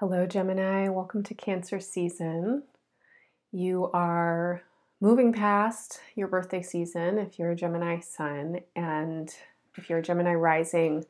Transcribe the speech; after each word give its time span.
Hello, 0.00 0.26
Gemini. 0.26 0.88
Welcome 0.90 1.24
to 1.24 1.34
Cancer 1.34 1.80
season. 1.80 2.62
You 3.50 3.90
are 3.92 4.62
moving 5.00 5.32
past 5.32 5.98
your 6.14 6.28
birthday 6.28 6.62
season 6.62 7.18
if 7.18 7.36
you're 7.36 7.50
a 7.50 7.56
Gemini 7.56 7.98
sun, 7.98 8.60
and 8.76 9.34
if 9.74 9.90
you're 9.90 9.98
a 9.98 10.02
Gemini 10.02 10.34
rising, 10.34 11.04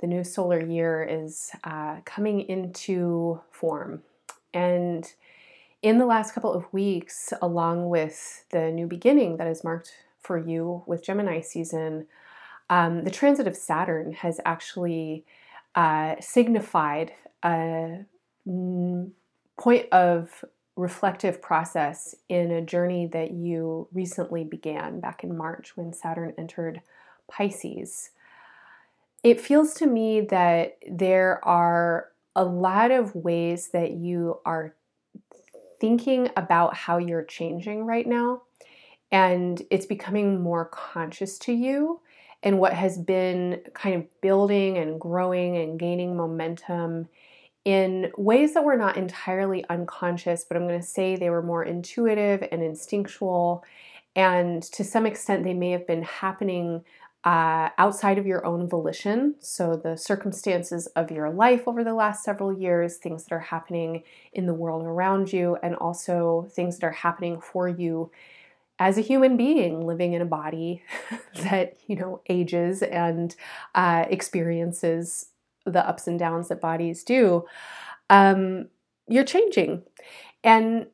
the 0.00 0.06
new 0.06 0.22
solar 0.22 0.62
year 0.62 1.02
is 1.02 1.52
uh, 1.64 2.00
coming 2.04 2.42
into 2.42 3.40
form. 3.50 4.02
And 4.52 5.10
in 5.80 5.96
the 5.96 6.04
last 6.04 6.34
couple 6.34 6.52
of 6.52 6.70
weeks, 6.70 7.32
along 7.40 7.88
with 7.88 8.44
the 8.50 8.70
new 8.70 8.86
beginning 8.86 9.38
that 9.38 9.46
is 9.46 9.64
marked 9.64 9.90
for 10.20 10.36
you 10.36 10.82
with 10.86 11.02
Gemini 11.02 11.40
season, 11.40 12.08
um, 12.68 13.04
the 13.04 13.10
transit 13.10 13.46
of 13.46 13.56
Saturn 13.56 14.12
has 14.12 14.38
actually 14.44 15.24
uh, 15.74 16.16
signified 16.20 17.12
a 17.42 18.04
Mm, 18.46 19.12
point 19.58 19.88
of 19.92 20.44
reflective 20.76 21.40
process 21.40 22.14
in 22.28 22.50
a 22.50 22.60
journey 22.60 23.06
that 23.06 23.30
you 23.30 23.88
recently 23.92 24.44
began 24.44 25.00
back 25.00 25.22
in 25.22 25.36
March 25.36 25.76
when 25.76 25.92
Saturn 25.92 26.34
entered 26.36 26.80
Pisces. 27.30 28.10
It 29.22 29.40
feels 29.40 29.74
to 29.74 29.86
me 29.86 30.20
that 30.22 30.78
there 30.90 31.42
are 31.44 32.10
a 32.36 32.44
lot 32.44 32.90
of 32.90 33.14
ways 33.14 33.68
that 33.68 33.92
you 33.92 34.40
are 34.44 34.74
thinking 35.80 36.28
about 36.36 36.74
how 36.74 36.98
you're 36.98 37.24
changing 37.24 37.86
right 37.86 38.06
now, 38.06 38.42
and 39.12 39.62
it's 39.70 39.86
becoming 39.86 40.42
more 40.42 40.64
conscious 40.66 41.38
to 41.38 41.52
you. 41.52 42.00
And 42.42 42.58
what 42.58 42.74
has 42.74 42.98
been 42.98 43.62
kind 43.72 43.94
of 43.94 44.20
building 44.20 44.76
and 44.76 45.00
growing 45.00 45.56
and 45.56 45.78
gaining 45.78 46.16
momentum 46.16 47.08
in 47.64 48.12
ways 48.18 48.54
that 48.54 48.64
were 48.64 48.76
not 48.76 48.96
entirely 48.96 49.64
unconscious, 49.68 50.44
but 50.44 50.56
I'm 50.56 50.66
going 50.68 50.80
to 50.80 50.86
say 50.86 51.16
they 51.16 51.30
were 51.30 51.42
more 51.42 51.64
intuitive 51.64 52.46
and 52.52 52.62
instinctual. 52.62 53.64
And 54.14 54.62
to 54.64 54.84
some 54.84 55.06
extent, 55.06 55.44
they 55.44 55.54
may 55.54 55.70
have 55.70 55.86
been 55.86 56.02
happening 56.02 56.84
uh, 57.24 57.70
outside 57.78 58.18
of 58.18 58.26
your 58.26 58.44
own 58.44 58.68
volition. 58.68 59.34
So, 59.40 59.76
the 59.76 59.96
circumstances 59.96 60.86
of 60.88 61.10
your 61.10 61.30
life 61.30 61.66
over 61.66 61.82
the 61.82 61.94
last 61.94 62.22
several 62.22 62.52
years, 62.52 62.98
things 62.98 63.24
that 63.24 63.34
are 63.34 63.38
happening 63.38 64.02
in 64.34 64.44
the 64.44 64.52
world 64.52 64.84
around 64.84 65.32
you, 65.32 65.56
and 65.62 65.74
also 65.76 66.46
things 66.50 66.78
that 66.78 66.86
are 66.86 66.90
happening 66.92 67.40
for 67.40 67.66
you 67.66 68.10
as 68.78 68.98
a 68.98 69.00
human 69.00 69.36
being 69.38 69.86
living 69.86 70.12
in 70.12 70.20
a 70.20 70.26
body 70.26 70.82
that, 71.36 71.78
you 71.86 71.96
know, 71.96 72.20
ages 72.28 72.82
and 72.82 73.34
uh, 73.74 74.04
experiences 74.10 75.28
the 75.64 75.86
ups 75.86 76.06
and 76.06 76.18
downs 76.18 76.48
that 76.48 76.60
bodies 76.60 77.04
do, 77.04 77.44
um, 78.10 78.68
you're 79.08 79.24
changing. 79.24 79.82
And 80.42 80.86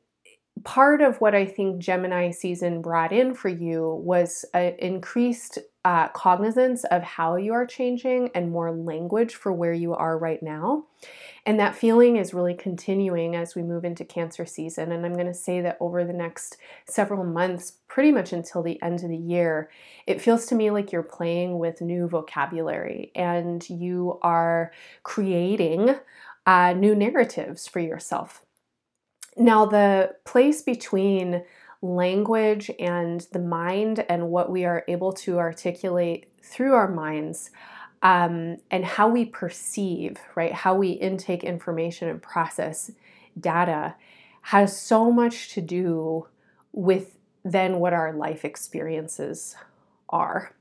part 0.63 1.01
of 1.01 1.19
what 1.19 1.35
I 1.35 1.45
think 1.45 1.79
Gemini 1.79 2.31
season 2.31 2.81
brought 2.81 3.11
in 3.11 3.33
for 3.33 3.49
you 3.49 4.01
was 4.03 4.45
an 4.53 4.75
increased 4.79 5.59
uh, 5.83 6.09
cognizance 6.09 6.83
of 6.85 7.01
how 7.01 7.35
you 7.35 7.53
are 7.53 7.65
changing 7.65 8.29
and 8.35 8.51
more 8.51 8.71
language 8.71 9.35
for 9.35 9.51
where 9.51 9.73
you 9.73 9.93
are 9.93 10.17
right 10.17 10.41
now. 10.43 10.85
And 11.45 11.59
that 11.59 11.75
feeling 11.75 12.17
is 12.17 12.35
really 12.35 12.53
continuing 12.53 13.35
as 13.35 13.55
we 13.55 13.63
move 13.63 13.83
into 13.83 14.05
Cancer 14.05 14.45
season. 14.45 14.91
And 14.91 15.05
I'm 15.05 15.13
going 15.13 15.25
to 15.25 15.33
say 15.33 15.59
that 15.61 15.77
over 15.79 16.03
the 16.03 16.13
next 16.13 16.57
several 16.85 17.23
months, 17.23 17.73
pretty 17.87 18.11
much 18.11 18.31
until 18.31 18.61
the 18.61 18.81
end 18.83 19.03
of 19.03 19.09
the 19.09 19.17
year, 19.17 19.71
it 20.05 20.21
feels 20.21 20.45
to 20.47 20.55
me 20.55 20.69
like 20.69 20.91
you're 20.91 21.01
playing 21.01 21.57
with 21.57 21.81
new 21.81 22.07
vocabulary 22.07 23.11
and 23.15 23.67
you 23.69 24.19
are 24.21 24.71
creating 25.01 25.95
uh, 26.45 26.73
new 26.73 26.93
narratives 26.93 27.67
for 27.67 27.79
yourself. 27.79 28.45
Now, 29.35 29.65
the 29.65 30.15
place 30.25 30.61
between 30.61 31.43
language 31.81 32.69
and 32.79 33.25
the 33.31 33.39
mind 33.39 34.05
and 34.07 34.29
what 34.29 34.51
we 34.51 34.65
are 34.65 34.83
able 34.87 35.11
to 35.11 35.39
articulate 35.39 36.27
through 36.43 36.73
our 36.73 36.87
minds 36.87 37.49
um, 38.01 38.57
and 38.71 38.83
how 38.83 39.07
we 39.07 39.25
perceive, 39.25 40.17
right, 40.35 40.53
how 40.53 40.75
we 40.75 40.91
intake 40.91 41.43
information 41.43 42.09
and 42.09 42.21
process 42.21 42.91
data 43.39 43.95
has 44.41 44.79
so 44.79 45.11
much 45.11 45.53
to 45.53 45.61
do 45.61 46.27
with 46.71 47.17
then 47.43 47.79
what 47.79 47.93
our 47.93 48.13
life 48.13 48.43
experiences 48.43 49.55
are. 50.09 50.53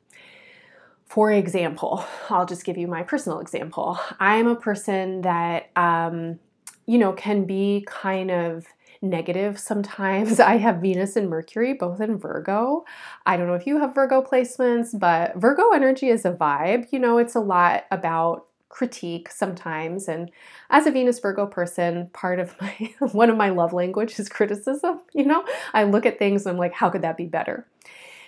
For 1.06 1.32
example, 1.32 2.04
I'll 2.28 2.46
just 2.46 2.64
give 2.64 2.76
you 2.76 2.86
my 2.86 3.02
personal 3.02 3.40
example. 3.40 3.98
I'm 4.18 4.46
a 4.46 4.56
person 4.56 5.22
that, 5.22 5.70
um, 5.76 6.38
you 6.86 6.98
know, 6.98 7.12
can 7.12 7.44
be 7.44 7.84
kind 7.86 8.30
of 8.30 8.66
negative 9.02 9.58
sometimes. 9.58 10.40
I 10.40 10.56
have 10.56 10.76
Venus 10.76 11.16
and 11.16 11.28
Mercury 11.28 11.74
both 11.74 12.00
in 12.00 12.18
Virgo. 12.18 12.84
I 13.26 13.36
don't 13.36 13.46
know 13.46 13.54
if 13.54 13.66
you 13.66 13.78
have 13.78 13.94
Virgo 13.94 14.22
placements, 14.22 14.98
but 14.98 15.36
Virgo 15.36 15.70
energy 15.70 16.08
is 16.08 16.24
a 16.24 16.32
vibe. 16.32 16.88
You 16.90 16.98
know, 16.98 17.18
it's 17.18 17.34
a 17.34 17.40
lot 17.40 17.84
about 17.90 18.46
critique 18.70 19.28
sometimes 19.28 20.06
and 20.06 20.30
as 20.70 20.86
a 20.86 20.92
venus 20.92 21.18
virgo 21.18 21.44
person 21.44 22.08
part 22.12 22.38
of 22.38 22.54
my 22.60 22.94
one 23.12 23.28
of 23.28 23.36
my 23.36 23.50
love 23.50 23.72
language 23.72 24.18
is 24.18 24.28
criticism 24.28 25.00
you 25.12 25.24
know 25.24 25.44
i 25.74 25.82
look 25.82 26.06
at 26.06 26.20
things 26.20 26.46
and 26.46 26.52
i'm 26.52 26.56
like 26.58 26.72
how 26.72 26.88
could 26.88 27.02
that 27.02 27.16
be 27.16 27.26
better 27.26 27.66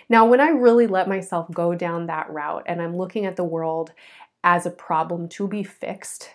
now 0.09 0.25
when 0.25 0.41
i 0.41 0.49
really 0.49 0.85
let 0.85 1.07
myself 1.07 1.49
go 1.51 1.73
down 1.73 2.07
that 2.07 2.29
route 2.29 2.63
and 2.65 2.81
i'm 2.81 2.97
looking 2.97 3.25
at 3.25 3.37
the 3.37 3.43
world 3.43 3.93
as 4.43 4.65
a 4.65 4.69
problem 4.69 5.29
to 5.29 5.47
be 5.47 5.63
fixed 5.63 6.31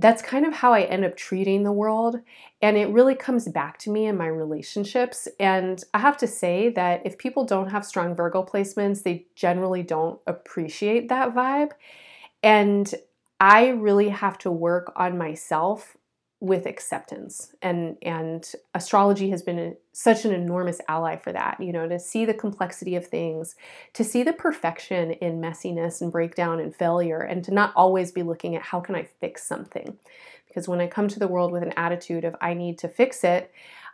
that's 0.00 0.22
kind 0.22 0.46
of 0.46 0.54
how 0.54 0.72
I 0.72 0.82
end 0.82 1.04
up 1.04 1.16
treating 1.16 1.62
the 1.62 1.72
world. 1.72 2.20
And 2.62 2.76
it 2.76 2.88
really 2.88 3.14
comes 3.14 3.46
back 3.48 3.78
to 3.80 3.90
me 3.90 4.06
in 4.06 4.16
my 4.16 4.26
relationships. 4.26 5.28
And 5.38 5.82
I 5.92 5.98
have 5.98 6.16
to 6.18 6.26
say 6.26 6.70
that 6.70 7.02
if 7.04 7.18
people 7.18 7.44
don't 7.44 7.70
have 7.70 7.84
strong 7.84 8.14
Virgo 8.14 8.42
placements, 8.42 9.02
they 9.02 9.26
generally 9.34 9.82
don't 9.82 10.18
appreciate 10.26 11.08
that 11.10 11.34
vibe. 11.34 11.72
And 12.42 12.92
I 13.38 13.68
really 13.68 14.08
have 14.08 14.38
to 14.38 14.50
work 14.50 14.92
on 14.96 15.18
myself 15.18 15.96
with 16.40 16.64
acceptance. 16.64 17.54
And 17.60 17.98
and 18.02 18.50
astrology 18.74 19.30
has 19.30 19.42
been 19.42 19.58
a, 19.58 19.74
such 19.92 20.24
an 20.24 20.32
enormous 20.32 20.80
ally 20.88 21.16
for 21.16 21.32
that 21.32 21.60
you 21.60 21.72
know 21.72 21.86
to 21.86 21.98
see 21.98 22.24
the 22.24 22.34
complexity 22.34 22.96
of 22.96 23.06
things 23.06 23.56
to 23.92 24.02
see 24.02 24.22
the 24.22 24.32
perfection 24.32 25.12
in 25.12 25.40
messiness 25.40 26.00
and 26.00 26.10
breakdown 26.10 26.58
and 26.58 26.74
failure 26.74 27.20
and 27.20 27.44
to 27.44 27.52
not 27.52 27.72
always 27.76 28.10
be 28.10 28.22
looking 28.22 28.56
at 28.56 28.62
how 28.62 28.80
can 28.80 28.94
i 28.94 29.02
fix 29.20 29.44
something? 29.44 29.98
Because 30.48 30.66
when 30.66 30.80
i 30.80 30.86
come 30.86 31.08
to 31.08 31.18
the 31.18 31.28
world 31.28 31.52
with 31.52 31.62
an 31.62 31.74
attitude 31.76 32.24
of 32.24 32.34
i 32.40 32.54
need 32.54 32.78
to 32.78 32.88
fix 32.88 33.22
it 33.22 33.52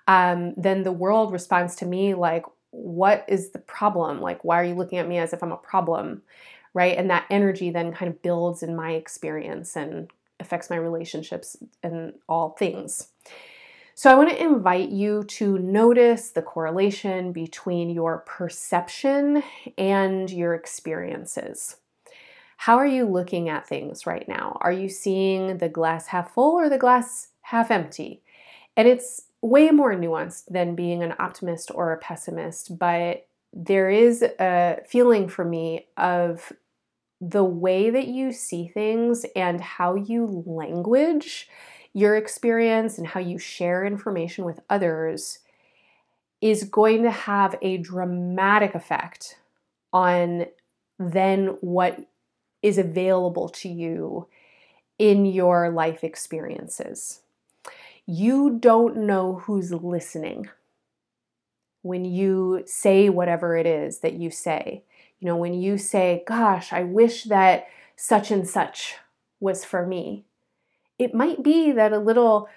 um, 0.08 0.54
then 0.56 0.84
the 0.84 0.92
world 0.92 1.32
responds 1.32 1.74
to 1.76 1.86
me 1.86 2.14
like 2.14 2.44
what 2.70 3.24
is 3.26 3.50
the 3.50 3.58
problem? 3.58 4.20
Like 4.20 4.44
why 4.44 4.60
are 4.60 4.64
you 4.64 4.74
looking 4.74 4.98
at 4.98 5.08
me 5.08 5.18
as 5.18 5.32
if 5.32 5.42
i'm 5.42 5.52
a 5.52 5.56
problem? 5.56 6.22
Right? 6.74 6.96
And 6.96 7.10
that 7.10 7.26
energy 7.30 7.70
then 7.70 7.92
kind 7.92 8.10
of 8.12 8.22
builds 8.22 8.62
in 8.62 8.76
my 8.76 8.92
experience 8.92 9.76
and 9.76 10.10
affects 10.40 10.70
my 10.70 10.76
relationships 10.76 11.56
and 11.82 12.14
all 12.28 12.50
things. 12.50 13.08
So, 13.94 14.10
I 14.10 14.14
want 14.14 14.28
to 14.28 14.42
invite 14.42 14.90
you 14.90 15.24
to 15.24 15.58
notice 15.58 16.30
the 16.30 16.42
correlation 16.42 17.32
between 17.32 17.88
your 17.88 18.18
perception 18.26 19.42
and 19.78 20.30
your 20.30 20.54
experiences. 20.54 21.76
How 22.58 22.76
are 22.76 22.86
you 22.86 23.06
looking 23.06 23.48
at 23.48 23.66
things 23.66 24.06
right 24.06 24.26
now? 24.28 24.58
Are 24.60 24.72
you 24.72 24.88
seeing 24.88 25.58
the 25.58 25.68
glass 25.68 26.08
half 26.08 26.34
full 26.34 26.58
or 26.58 26.68
the 26.68 26.78
glass 26.78 27.28
half 27.42 27.70
empty? 27.70 28.22
And 28.76 28.86
it's 28.86 29.22
way 29.40 29.70
more 29.70 29.94
nuanced 29.94 30.44
than 30.48 30.74
being 30.74 31.02
an 31.02 31.14
optimist 31.18 31.70
or 31.74 31.92
a 31.92 31.98
pessimist, 31.98 32.78
but 32.78 33.26
there 33.52 33.88
is 33.88 34.22
a 34.22 34.80
feeling 34.86 35.28
for 35.28 35.44
me 35.44 35.86
of 35.96 36.52
the 37.20 37.44
way 37.44 37.90
that 37.90 38.08
you 38.08 38.32
see 38.32 38.68
things 38.68 39.24
and 39.34 39.60
how 39.60 39.94
you 39.94 40.44
language 40.46 41.48
your 41.92 42.16
experience 42.16 42.98
and 42.98 43.06
how 43.06 43.20
you 43.20 43.38
share 43.38 43.84
information 43.84 44.44
with 44.44 44.60
others 44.68 45.38
is 46.42 46.64
going 46.64 47.02
to 47.02 47.10
have 47.10 47.56
a 47.62 47.78
dramatic 47.78 48.74
effect 48.74 49.38
on 49.92 50.46
then 50.98 51.56
what 51.60 51.98
is 52.62 52.76
available 52.78 53.48
to 53.48 53.68
you 53.68 54.28
in 54.98 55.24
your 55.24 55.70
life 55.70 56.04
experiences. 56.04 57.20
You 58.04 58.58
don't 58.60 58.98
know 58.98 59.36
who's 59.44 59.72
listening 59.72 60.48
when 61.82 62.04
you 62.04 62.62
say 62.66 63.08
whatever 63.08 63.56
it 63.56 63.66
is 63.66 64.00
that 64.00 64.14
you 64.14 64.30
say. 64.30 64.84
You 65.20 65.26
know, 65.26 65.36
when 65.36 65.54
you 65.54 65.78
say, 65.78 66.22
Gosh, 66.26 66.72
I 66.72 66.82
wish 66.82 67.24
that 67.24 67.66
such 67.96 68.30
and 68.30 68.48
such 68.48 68.96
was 69.40 69.64
for 69.64 69.86
me, 69.86 70.24
it 70.98 71.14
might 71.14 71.42
be 71.42 71.72
that 71.72 71.92
a 71.92 71.98
little, 71.98 72.48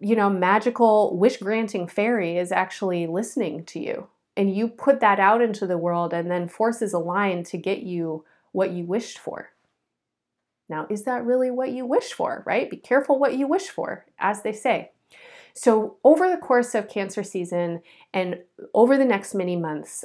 you 0.00 0.16
know, 0.16 0.30
magical 0.30 1.16
wish 1.16 1.38
granting 1.38 1.86
fairy 1.86 2.36
is 2.36 2.52
actually 2.52 3.06
listening 3.06 3.64
to 3.66 3.80
you. 3.80 4.08
And 4.36 4.54
you 4.54 4.68
put 4.68 5.00
that 5.00 5.20
out 5.20 5.42
into 5.42 5.66
the 5.66 5.76
world, 5.76 6.14
and 6.14 6.30
then 6.30 6.48
forces 6.48 6.94
align 6.94 7.44
to 7.44 7.58
get 7.58 7.82
you 7.82 8.24
what 8.52 8.70
you 8.70 8.84
wished 8.84 9.18
for. 9.18 9.50
Now, 10.70 10.86
is 10.88 11.02
that 11.04 11.26
really 11.26 11.50
what 11.50 11.70
you 11.70 11.84
wish 11.84 12.14
for, 12.14 12.42
right? 12.46 12.70
Be 12.70 12.78
careful 12.78 13.18
what 13.18 13.36
you 13.36 13.46
wish 13.46 13.68
for, 13.68 14.06
as 14.18 14.42
they 14.42 14.52
say. 14.52 14.92
So, 15.52 15.98
over 16.02 16.30
the 16.30 16.38
course 16.38 16.74
of 16.74 16.88
Cancer 16.88 17.22
season 17.22 17.82
and 18.14 18.40
over 18.72 18.96
the 18.96 19.04
next 19.04 19.34
many 19.34 19.54
months, 19.54 20.02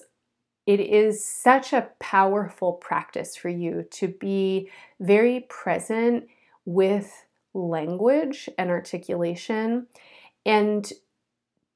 it 0.67 0.81
is 0.81 1.23
such 1.23 1.71
a 1.71 1.87
powerful 1.99 2.73
practice 2.73 3.37
for 3.37 3.47
you 3.47 3.85
to 3.89 4.09
be 4.09 4.69
very 4.99 5.45
present 5.49 6.27
with 6.65 7.25
language 7.53 8.49
and 8.57 8.69
articulation 8.69 9.87
and 10.45 10.91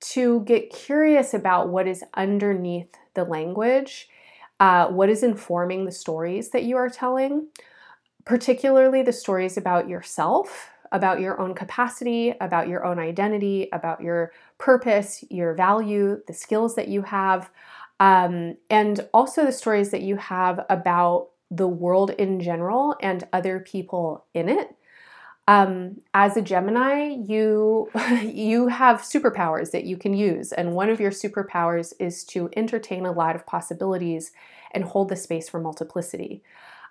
to 0.01 0.41
get 0.41 0.69
curious 0.69 1.33
about 1.33 1.69
what 1.69 1.87
is 1.87 2.03
underneath 2.15 2.93
the 3.13 3.23
language, 3.23 4.09
uh, 4.59 4.87
what 4.87 5.09
is 5.09 5.23
informing 5.23 5.85
the 5.85 5.91
stories 5.91 6.49
that 6.49 6.63
you 6.63 6.75
are 6.75 6.89
telling, 6.89 7.47
particularly 8.25 9.03
the 9.03 9.13
stories 9.13 9.55
about 9.55 9.87
yourself, 9.87 10.69
about 10.91 11.21
your 11.21 11.39
own 11.39 11.55
capacity, 11.55 12.33
about 12.41 12.67
your 12.67 12.83
own 12.83 12.99
identity, 12.99 13.69
about 13.71 14.01
your 14.01 14.33
purpose, 14.57 15.23
your 15.29 15.53
value, 15.53 16.21
the 16.27 16.33
skills 16.33 16.75
that 16.75 16.89
you 16.89 17.03
have, 17.03 17.49
um, 18.01 18.57
and 18.71 19.07
also 19.13 19.45
the 19.45 19.51
stories 19.51 19.91
that 19.91 20.01
you 20.01 20.15
have 20.15 20.65
about 20.71 21.27
the 21.51 21.67
world 21.67 22.09
in 22.09 22.39
general 22.39 22.95
and 22.99 23.27
other 23.31 23.59
people 23.59 24.25
in 24.33 24.49
it. 24.49 24.75
Um, 25.47 25.97
as 26.15 26.35
a 26.35 26.41
Gemini, 26.41 27.15
you 27.27 27.91
you 28.23 28.67
have 28.69 29.01
superpowers 29.01 29.69
that 29.71 29.83
you 29.83 29.97
can 29.97 30.15
use, 30.15 30.51
and 30.51 30.73
one 30.73 30.89
of 30.89 30.99
your 30.99 31.11
superpowers 31.11 31.93
is 31.99 32.23
to 32.25 32.49
entertain 32.57 33.05
a 33.05 33.11
lot 33.11 33.35
of 33.35 33.45
possibilities 33.45 34.31
and 34.71 34.83
hold 34.83 35.09
the 35.09 35.15
space 35.15 35.47
for 35.47 35.59
multiplicity. 35.59 36.41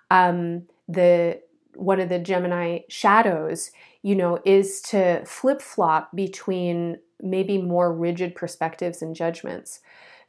Um, 0.09 0.63
the 0.87 1.41
one 1.75 1.99
of 1.99 2.07
the 2.07 2.19
Gemini 2.19 2.79
shadows, 2.87 3.71
you 4.01 4.15
know, 4.15 4.39
is 4.45 4.81
to 4.83 5.25
flip 5.25 5.61
flop 5.61 6.15
between 6.15 6.99
maybe 7.21 7.61
more 7.61 7.93
rigid 7.93 8.33
perspectives 8.33 9.01
and 9.01 9.13
judgments. 9.13 9.81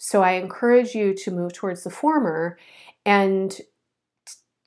So 0.05 0.21
I 0.21 0.33
encourage 0.33 0.97
you 0.97 1.15
to 1.15 1.31
move 1.31 1.53
towards 1.53 1.85
the 1.85 1.91
former 1.91 2.59
and 3.07 3.57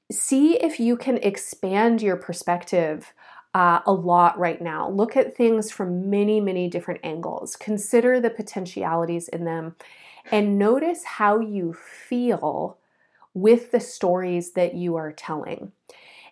see 0.10 0.54
if 0.56 0.80
you 0.80 0.96
can 0.96 1.18
expand 1.18 2.02
your 2.02 2.16
perspective 2.16 3.12
uh, 3.54 3.82
a 3.86 3.92
lot 3.92 4.40
right 4.40 4.62
now. 4.62 4.90
Look 4.90 5.18
at 5.18 5.36
things 5.36 5.70
from 5.70 6.10
many, 6.10 6.40
many 6.40 6.70
different 6.70 7.02
angles. 7.04 7.58
Consider 7.58 8.22
the 8.22 8.30
potentialities 8.30 9.28
in 9.28 9.44
them 9.44 9.76
and 10.32 10.58
notice 10.58 11.04
how 11.04 11.42
you 11.42 11.74
feel 11.74 12.78
with 13.34 13.72
the 13.72 13.82
stories 13.82 14.54
that 14.54 14.74
you 14.74 14.96
are 14.96 15.12
telling. 15.12 15.74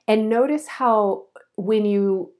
And 0.08 0.30
notice 0.30 0.66
how 0.66 1.26
when 1.58 1.84
you 1.84 2.32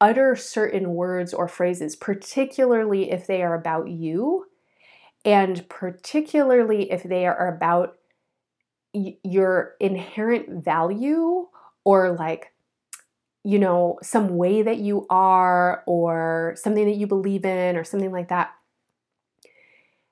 utter 0.00 0.34
certain 0.34 0.94
words 0.94 1.34
or 1.34 1.46
phrases, 1.46 1.94
particularly 1.94 3.10
if 3.10 3.26
they 3.26 3.42
are 3.42 3.54
about 3.54 3.90
you, 3.90 4.46
and 5.24 5.68
particularly 5.68 6.90
if 6.90 7.02
they 7.02 7.26
are 7.26 7.48
about 7.48 7.98
y- 8.94 9.16
your 9.22 9.74
inherent 9.80 10.64
value 10.64 11.48
or 11.84 12.12
like 12.12 12.52
you 13.42 13.58
know, 13.58 13.98
some 14.02 14.36
way 14.36 14.62
that 14.62 14.78
you 14.78 15.06
are 15.08 15.82
or 15.86 16.54
something 16.56 16.84
that 16.84 16.96
you 16.96 17.06
believe 17.06 17.44
in 17.44 17.76
or 17.76 17.84
something 17.84 18.12
like 18.12 18.28
that, 18.28 18.52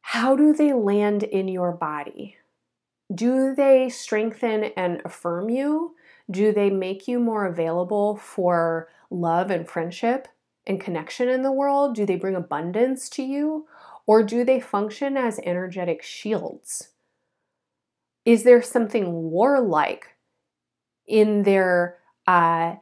how 0.01 0.35
do 0.35 0.53
they 0.55 0.73
land 0.73 1.23
in 1.23 1.49
your 1.49 1.73
body? 1.73 2.37
Do 3.15 3.55
they 3.55 3.89
strengthen 3.89 4.65
and 4.77 5.03
affirm 5.05 5.51
you? 5.51 5.95
Do 6.31 6.53
they 6.53 6.71
make 6.71 7.07
you 7.07 7.21
more 7.21 7.47
available 7.47 8.17
for 8.17 8.89
love 9.11 9.51
and 9.51 9.69
friendship 9.69 10.29
and 10.67 10.81
connection 10.81 11.29
in 11.29 11.43
the 11.43 11.53
world? 11.53 11.95
Do 11.95 12.07
they 12.07 12.17
bring 12.17 12.35
abundance 12.35 13.09
to 13.11 13.23
you? 13.23 13.67
Or 14.09 14.25
do 14.25 14.43
they 14.43 14.59
function 14.59 15.17
as 15.17 15.39
energetic 15.45 16.03
shields? 16.03 16.89
Is 18.25 18.43
there 18.43 18.61
something 18.61 19.31
warlike 19.31 20.17
in 21.07 21.45
their 21.45 21.99
uh, 22.27 22.75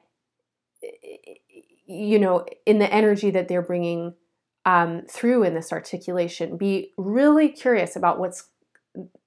you 1.87 2.19
know, 2.19 2.45
in 2.65 2.79
the 2.79 2.93
energy 2.93 3.31
that 3.31 3.49
they're 3.49 3.63
bringing 3.63 4.15
um, 4.65 5.03
through 5.09 5.45
in 5.45 5.55
this 5.55 5.73
articulation. 5.73 6.57
Be 6.57 6.93
really 6.99 7.49
curious 7.49 7.97
about 7.97 8.19
what's 8.19 8.49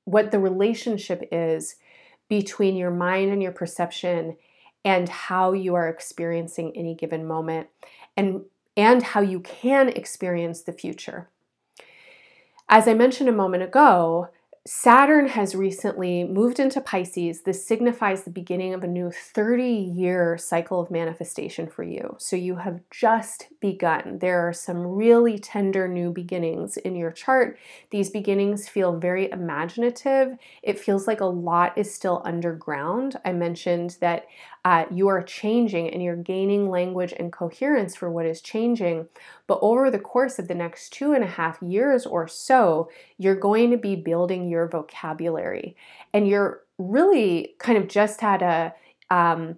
what 0.04 0.32
the 0.32 0.40
relationship 0.40 1.28
is 1.32 1.76
between 2.28 2.76
your 2.76 2.92
mind 2.92 3.32
and 3.32 3.42
your 3.42 3.52
perception 3.52 4.36
and 4.84 5.08
how 5.08 5.54
you 5.54 5.76
are 5.76 5.88
experiencing 5.88 6.74
any 6.76 6.94
given 6.96 7.26
moment 7.26 7.68
and 8.18 8.42
and 8.76 9.02
how 9.02 9.22
you 9.22 9.40
can 9.40 9.90
experience 9.90 10.62
the 10.62 10.74
future. 10.74 11.30
As 12.72 12.88
I 12.88 12.94
mentioned 12.94 13.28
a 13.28 13.34
moment 13.34 13.64
ago, 13.64 14.30
Saturn 14.68 15.30
has 15.30 15.56
recently 15.56 16.24
moved 16.24 16.60
into 16.60 16.80
Pisces. 16.80 17.42
This 17.42 17.66
signifies 17.66 18.24
the 18.24 18.30
beginning 18.30 18.76
of 18.76 18.84
a 18.84 18.88
new 18.88 19.10
30 19.10 19.64
year 19.64 20.38
cycle 20.38 20.80
of 20.80 20.92
manifestation 20.92 21.66
for 21.66 21.82
you. 21.82 22.16
So 22.20 22.36
you 22.36 22.58
have 22.58 22.82
just 22.92 23.48
begun. 23.60 24.20
There 24.20 24.48
are 24.48 24.54
some 24.54 24.86
really 24.86 25.40
tender 25.40 25.88
new 25.88 26.12
beginnings 26.12 26.78
in 26.78 26.96
your 26.96 27.10
chart. 27.10 27.58
These 27.90 28.12
beginnings 28.12 28.70
feel 28.70 29.00
very 29.00 29.32
imaginative. 29.32 30.38
It 30.62 30.78
feels 30.78 31.08
like 31.08 31.22
a 31.22 31.26
lot 31.26 31.76
is 31.76 31.92
still 31.92 32.22
underground. 32.24 33.16
I 33.26 33.32
mentioned 33.32 33.98
that 34.02 34.28
uh, 34.66 34.86
you 34.92 35.08
are 35.08 35.24
changing 35.24 35.90
and 35.90 36.04
you're 36.04 36.16
gaining 36.16 36.70
language 36.70 37.14
and 37.18 37.32
coherence 37.32 37.96
for 37.96 38.12
what 38.12 38.26
is 38.26 38.42
changing. 38.42 39.08
But 39.48 39.60
over 39.62 39.90
the 39.90 40.00
course 40.00 40.38
of 40.38 40.48
the 40.48 40.56
next 40.56 40.92
two 40.92 41.14
and 41.14 41.24
a 41.24 41.28
half 41.28 41.62
years 41.62 42.06
or 42.06 42.28
so, 42.28 42.90
you're 43.18 43.36
going 43.36 43.72
to 43.72 43.78
be 43.78 43.96
building 43.96 44.50
your 44.50 44.68
vocabulary. 44.68 45.76
And 46.14 46.28
you're 46.28 46.64
really 46.78 47.56
kind 47.60 47.78
of 47.78 47.88
just 47.88 48.22
had 48.22 48.42
a 48.42 48.74
um, 49.10 49.58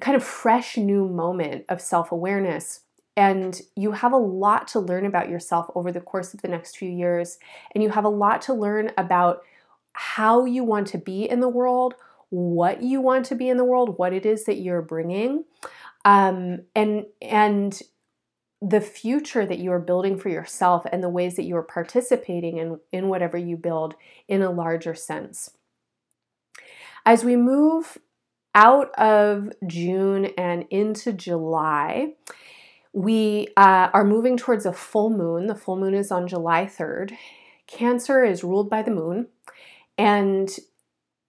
kind 0.00 0.16
of 0.16 0.22
fresh 0.22 0.76
new 0.76 1.08
moment 1.08 1.64
of 1.68 1.80
self 1.80 2.12
awareness. 2.12 2.80
And 3.16 3.60
you 3.74 3.92
have 3.92 4.12
a 4.12 4.18
lot 4.18 4.68
to 4.68 4.80
learn 4.80 5.04
about 5.04 5.28
yourself 5.28 5.68
over 5.74 5.90
the 5.90 6.00
course 6.00 6.32
of 6.32 6.42
the 6.42 6.48
next 6.48 6.76
few 6.76 6.88
years. 6.88 7.38
And 7.74 7.82
you 7.82 7.90
have 7.90 8.04
a 8.04 8.08
lot 8.08 8.42
to 8.42 8.54
learn 8.54 8.92
about 8.96 9.42
how 9.92 10.44
you 10.44 10.64
want 10.64 10.86
to 10.88 10.98
be 10.98 11.28
in 11.28 11.40
the 11.40 11.48
world, 11.48 11.94
what 12.30 12.82
you 12.82 13.00
want 13.00 13.26
to 13.26 13.34
be 13.34 13.48
in 13.48 13.56
the 13.56 13.64
world, 13.64 13.98
what 13.98 14.12
it 14.12 14.24
is 14.24 14.44
that 14.44 14.58
you're 14.58 14.82
bringing, 14.82 15.44
um, 16.04 16.60
and 16.74 17.06
and 17.20 17.82
the 18.62 18.80
future 18.80 19.46
that 19.46 19.58
you 19.58 19.72
are 19.72 19.80
building 19.80 20.18
for 20.18 20.28
yourself 20.28 20.84
and 20.92 21.02
the 21.02 21.08
ways 21.08 21.36
that 21.36 21.44
you 21.44 21.56
are 21.56 21.62
participating 21.62 22.58
in, 22.58 22.78
in 22.92 23.08
whatever 23.08 23.38
you 23.38 23.56
build 23.56 23.94
in 24.28 24.42
a 24.42 24.50
larger 24.50 24.94
sense. 24.94 25.50
As 27.06 27.24
we 27.24 27.36
move 27.36 27.96
out 28.54 28.90
of 28.98 29.50
June 29.66 30.26
and 30.36 30.66
into 30.70 31.12
July, 31.12 32.14
we 32.92 33.48
uh, 33.56 33.88
are 33.94 34.04
moving 34.04 34.36
towards 34.36 34.66
a 34.66 34.72
full 34.72 35.10
moon. 35.10 35.46
The 35.46 35.54
full 35.54 35.76
moon 35.76 35.94
is 35.94 36.10
on 36.10 36.28
July 36.28 36.66
3rd. 36.66 37.16
Cancer 37.66 38.24
is 38.24 38.44
ruled 38.44 38.68
by 38.68 38.82
the 38.82 38.90
moon, 38.90 39.28
and 39.96 40.50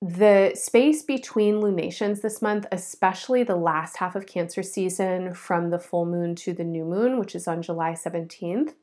the 0.01 0.53
space 0.55 1.03
between 1.03 1.62
lunations 1.62 2.22
this 2.22 2.41
month, 2.41 2.65
especially 2.72 3.43
the 3.43 3.55
last 3.55 3.98
half 3.98 4.15
of 4.15 4.25
Cancer 4.25 4.63
season 4.63 5.36
from 5.36 5.70
the 5.70 5.77
full 5.77 6.05
moon 6.05 6.34
to 6.36 6.53
the 6.53 6.63
new 6.63 6.84
moon, 6.84 7.20
which 7.20 7.36
is 7.36 7.48
on 7.48 7.62
July 7.62 7.91
17th, 7.91 8.74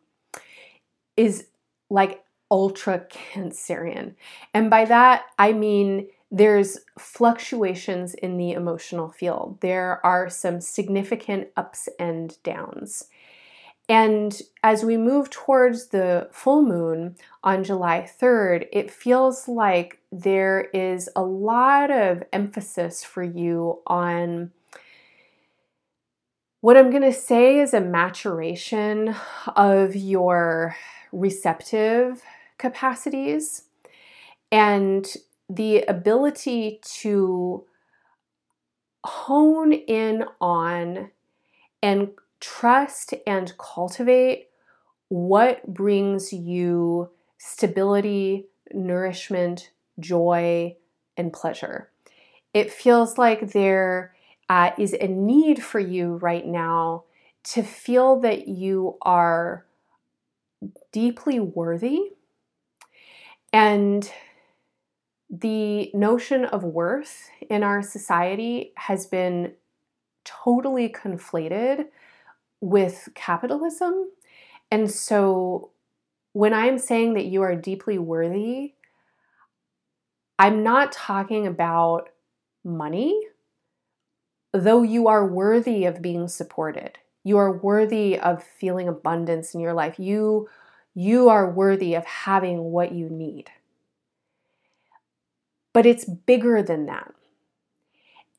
is 1.16 1.48
like 1.90 2.22
ultra 2.50 3.00
Cancerian. 3.10 4.14
And 4.54 4.70
by 4.70 4.84
that, 4.84 5.24
I 5.38 5.52
mean 5.52 6.08
there's 6.30 6.78
fluctuations 6.98 8.14
in 8.14 8.36
the 8.36 8.52
emotional 8.52 9.08
field. 9.08 9.58
There 9.60 10.04
are 10.06 10.28
some 10.28 10.60
significant 10.60 11.48
ups 11.56 11.88
and 11.98 12.40
downs. 12.42 13.06
And 13.88 14.40
as 14.62 14.84
we 14.84 14.98
move 14.98 15.30
towards 15.30 15.86
the 15.86 16.28
full 16.30 16.62
moon 16.62 17.16
on 17.42 17.64
July 17.64 18.08
3rd, 18.20 18.66
it 18.70 18.90
feels 18.90 19.48
like 19.48 19.98
there 20.12 20.68
is 20.74 21.08
a 21.16 21.22
lot 21.22 21.90
of 21.90 22.22
emphasis 22.32 23.02
for 23.02 23.22
you 23.22 23.80
on 23.86 24.50
what 26.60 26.76
I'm 26.76 26.90
going 26.90 27.02
to 27.02 27.12
say 27.12 27.60
is 27.60 27.72
a 27.72 27.80
maturation 27.80 29.14
of 29.56 29.94
your 29.94 30.76
receptive 31.12 32.20
capacities 32.58 33.62
and 34.50 35.06
the 35.48 35.82
ability 35.82 36.80
to 36.82 37.64
hone 39.04 39.72
in 39.72 40.24
on 40.40 41.10
and 41.82 42.10
trust 42.40 43.14
and 43.26 43.52
cultivate 43.58 44.48
what 45.08 45.66
brings 45.72 46.32
you 46.32 47.10
stability, 47.38 48.46
nourishment, 48.72 49.70
joy, 49.98 50.76
and 51.16 51.32
pleasure. 51.32 51.90
It 52.52 52.72
feels 52.72 53.18
like 53.18 53.52
there 53.52 54.14
uh, 54.48 54.70
is 54.78 54.94
a 54.94 55.06
need 55.06 55.62
for 55.62 55.80
you 55.80 56.16
right 56.16 56.46
now 56.46 57.04
to 57.44 57.62
feel 57.62 58.20
that 58.20 58.48
you 58.48 58.96
are 59.02 59.64
deeply 60.92 61.38
worthy 61.40 62.10
and 63.52 64.10
the 65.30 65.90
notion 65.94 66.44
of 66.44 66.64
worth 66.64 67.28
in 67.48 67.62
our 67.62 67.82
society 67.82 68.72
has 68.76 69.06
been 69.06 69.52
totally 70.24 70.88
conflated 70.88 71.86
with 72.60 73.08
capitalism. 73.14 74.10
And 74.70 74.90
so 74.90 75.70
when 76.32 76.52
I'm 76.54 76.78
saying 76.78 77.14
that 77.14 77.26
you 77.26 77.42
are 77.42 77.54
deeply 77.54 77.98
worthy, 77.98 78.74
I'm 80.38 80.62
not 80.62 80.92
talking 80.92 81.46
about 81.46 82.10
money, 82.64 83.20
though 84.52 84.82
you 84.82 85.08
are 85.08 85.26
worthy 85.26 85.84
of 85.84 86.02
being 86.02 86.28
supported. 86.28 86.98
You 87.24 87.38
are 87.38 87.52
worthy 87.52 88.18
of 88.18 88.42
feeling 88.42 88.88
abundance 88.88 89.54
in 89.54 89.60
your 89.60 89.74
life. 89.74 89.98
You 89.98 90.48
you 90.94 91.28
are 91.28 91.48
worthy 91.48 91.94
of 91.94 92.04
having 92.04 92.58
what 92.58 92.92
you 92.92 93.08
need. 93.08 93.50
But 95.72 95.86
it's 95.86 96.04
bigger 96.04 96.62
than 96.62 96.86
that. 96.86 97.14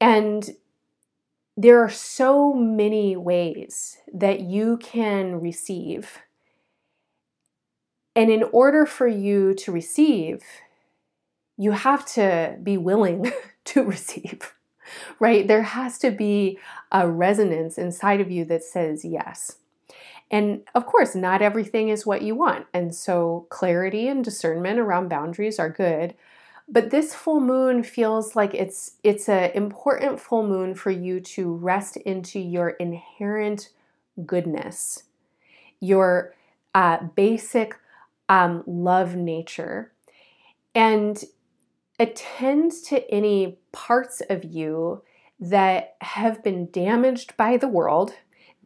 And 0.01 0.49
there 1.61 1.83
are 1.83 1.89
so 1.89 2.53
many 2.53 3.17
ways 3.17 3.97
that 4.13 4.39
you 4.39 4.77
can 4.77 5.41
receive. 5.41 6.19
And 8.15 8.31
in 8.31 8.43
order 8.53 8.85
for 8.85 9.07
you 9.07 9.53
to 9.55 9.71
receive, 9.73 10.41
you 11.57 11.71
have 11.71 12.05
to 12.13 12.57
be 12.63 12.77
willing 12.77 13.33
to 13.65 13.83
receive, 13.83 14.53
right? 15.19 15.45
There 15.45 15.63
has 15.63 15.97
to 15.97 16.11
be 16.11 16.57
a 16.93 17.09
resonance 17.09 17.77
inside 17.77 18.21
of 18.21 18.31
you 18.31 18.45
that 18.45 18.63
says 18.63 19.03
yes. 19.03 19.57
And 20.31 20.61
of 20.73 20.85
course, 20.85 21.13
not 21.13 21.41
everything 21.41 21.89
is 21.89 22.05
what 22.05 22.21
you 22.21 22.35
want. 22.35 22.67
And 22.73 22.95
so, 22.95 23.47
clarity 23.49 24.07
and 24.07 24.23
discernment 24.23 24.79
around 24.79 25.09
boundaries 25.09 25.59
are 25.59 25.69
good. 25.69 26.13
But 26.71 26.91
this 26.91 27.15
full 27.15 27.39
moon 27.39 27.81
feels 27.81 28.35
like 28.35 28.53
it's 28.53 28.91
it's 29.03 29.27
an 29.27 29.51
important 29.51 30.19
full 30.19 30.47
moon 30.47 30.75
for 30.75 30.91
you 30.91 31.19
to 31.21 31.51
rest 31.55 31.97
into 31.97 32.39
your 32.39 32.69
inherent 32.69 33.69
goodness, 34.25 35.03
your 35.79 36.35
uh, 36.75 36.99
basic 37.15 37.75
um, 38.27 38.63
love 38.67 39.15
nature, 39.15 39.91
and 40.75 41.23
attend 41.99 42.71
to 42.85 43.09
any 43.11 43.57
parts 43.71 44.21
of 44.29 44.43
you 44.43 45.01
that 45.39 45.95
have 46.01 46.43
been 46.43 46.69
damaged 46.69 47.35
by 47.35 47.57
the 47.57 47.67
world, 47.67 48.13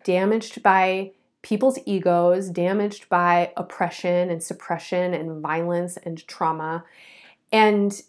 damaged 0.03 0.61
by 0.61 1.11
people's 1.41 1.79
egos, 1.85 2.49
damaged 2.49 3.07
by 3.09 3.51
oppression 3.55 4.29
and 4.29 4.41
suppression 4.41 5.13
and 5.13 5.41
violence 5.41 5.97
and 5.97 6.27
trauma, 6.27 6.83
and 7.53 8.01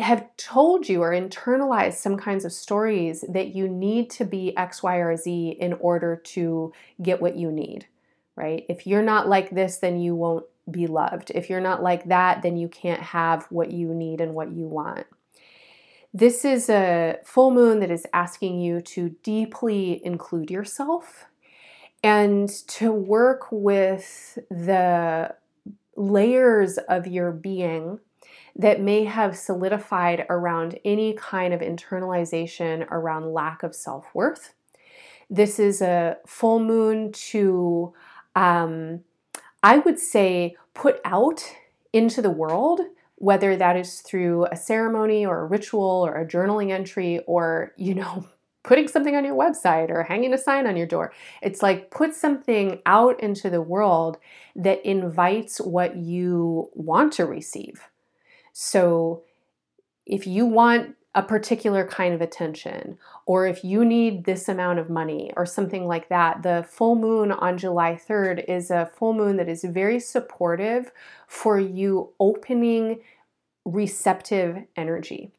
have 0.00 0.26
told 0.36 0.88
you 0.88 1.02
or 1.02 1.12
internalized 1.12 1.94
some 1.94 2.18
kinds 2.18 2.44
of 2.44 2.52
stories 2.52 3.24
that 3.28 3.54
you 3.54 3.68
need 3.68 4.10
to 4.10 4.24
be 4.24 4.56
X, 4.56 4.82
Y, 4.82 4.96
or 4.96 5.16
Z 5.16 5.56
in 5.60 5.74
order 5.74 6.16
to 6.16 6.72
get 7.00 7.22
what 7.22 7.36
you 7.36 7.52
need, 7.52 7.86
right? 8.34 8.64
If 8.68 8.86
you're 8.86 9.02
not 9.02 9.28
like 9.28 9.50
this, 9.50 9.78
then 9.78 10.00
you 10.00 10.14
won't 10.16 10.46
be 10.70 10.86
loved. 10.86 11.30
If 11.34 11.48
you're 11.48 11.60
not 11.60 11.82
like 11.82 12.08
that, 12.08 12.42
then 12.42 12.56
you 12.56 12.68
can't 12.68 13.00
have 13.00 13.46
what 13.50 13.70
you 13.70 13.94
need 13.94 14.20
and 14.20 14.34
what 14.34 14.50
you 14.52 14.66
want. 14.66 15.06
This 16.12 16.44
is 16.44 16.68
a 16.68 17.18
full 17.24 17.52
moon 17.52 17.78
that 17.80 17.90
is 17.90 18.06
asking 18.12 18.60
you 18.60 18.80
to 18.80 19.10
deeply 19.22 20.04
include 20.04 20.50
yourself 20.50 21.26
and 22.02 22.48
to 22.66 22.90
work 22.90 23.46
with 23.52 24.38
the 24.50 25.34
layers 25.94 26.78
of 26.78 27.06
your 27.06 27.30
being 27.30 28.00
that 28.56 28.80
may 28.80 29.04
have 29.04 29.36
solidified 29.36 30.26
around 30.28 30.78
any 30.84 31.14
kind 31.14 31.54
of 31.54 31.60
internalization 31.60 32.86
around 32.90 33.32
lack 33.32 33.62
of 33.62 33.74
self 33.74 34.06
worth. 34.14 34.54
This 35.28 35.58
is 35.58 35.80
a 35.80 36.16
full 36.26 36.58
moon 36.58 37.12
to 37.12 37.94
um, 38.34 39.00
I 39.62 39.78
would 39.78 39.98
say 39.98 40.56
put 40.74 41.00
out 41.04 41.44
into 41.92 42.22
the 42.22 42.30
world, 42.30 42.80
whether 43.16 43.56
that 43.56 43.76
is 43.76 44.00
through 44.00 44.46
a 44.46 44.56
ceremony 44.56 45.26
or 45.26 45.40
a 45.40 45.46
ritual 45.46 46.06
or 46.06 46.14
a 46.16 46.26
journaling 46.26 46.70
entry 46.70 47.20
or, 47.26 47.72
you 47.76 47.94
know, 47.94 48.26
putting 48.62 48.88
something 48.88 49.16
on 49.16 49.24
your 49.24 49.36
website 49.36 49.88
or 49.88 50.02
hanging 50.02 50.34
a 50.34 50.38
sign 50.38 50.66
on 50.66 50.76
your 50.76 50.86
door. 50.86 51.12
It's 51.42 51.62
like 51.62 51.90
put 51.90 52.14
something 52.14 52.80
out 52.84 53.18
into 53.20 53.48
the 53.48 53.62
world 53.62 54.18
that 54.54 54.84
invites 54.84 55.58
what 55.60 55.96
you 55.96 56.68
want 56.74 57.14
to 57.14 57.24
receive. 57.24 57.88
So 58.62 59.22
if 60.04 60.26
you 60.26 60.44
want 60.44 60.94
a 61.14 61.22
particular 61.22 61.86
kind 61.86 62.14
of 62.14 62.20
attention, 62.20 62.98
or 63.24 63.46
if 63.46 63.64
you 63.64 63.84
need 63.84 64.24
this 64.24 64.48
amount 64.48 64.78
of 64.78 64.90
money, 64.90 65.32
or 65.36 65.44
something 65.44 65.86
like 65.86 66.08
that. 66.08 66.42
The 66.42 66.64
full 66.68 66.94
moon 66.94 67.32
on 67.32 67.58
July 67.58 67.98
3rd 68.08 68.44
is 68.46 68.70
a 68.70 68.90
full 68.94 69.12
moon 69.12 69.36
that 69.38 69.48
is 69.48 69.64
very 69.64 69.98
supportive 69.98 70.92
for 71.26 71.58
you 71.58 72.10
opening 72.20 73.00
receptive 73.64 74.64
energy. 74.76 75.32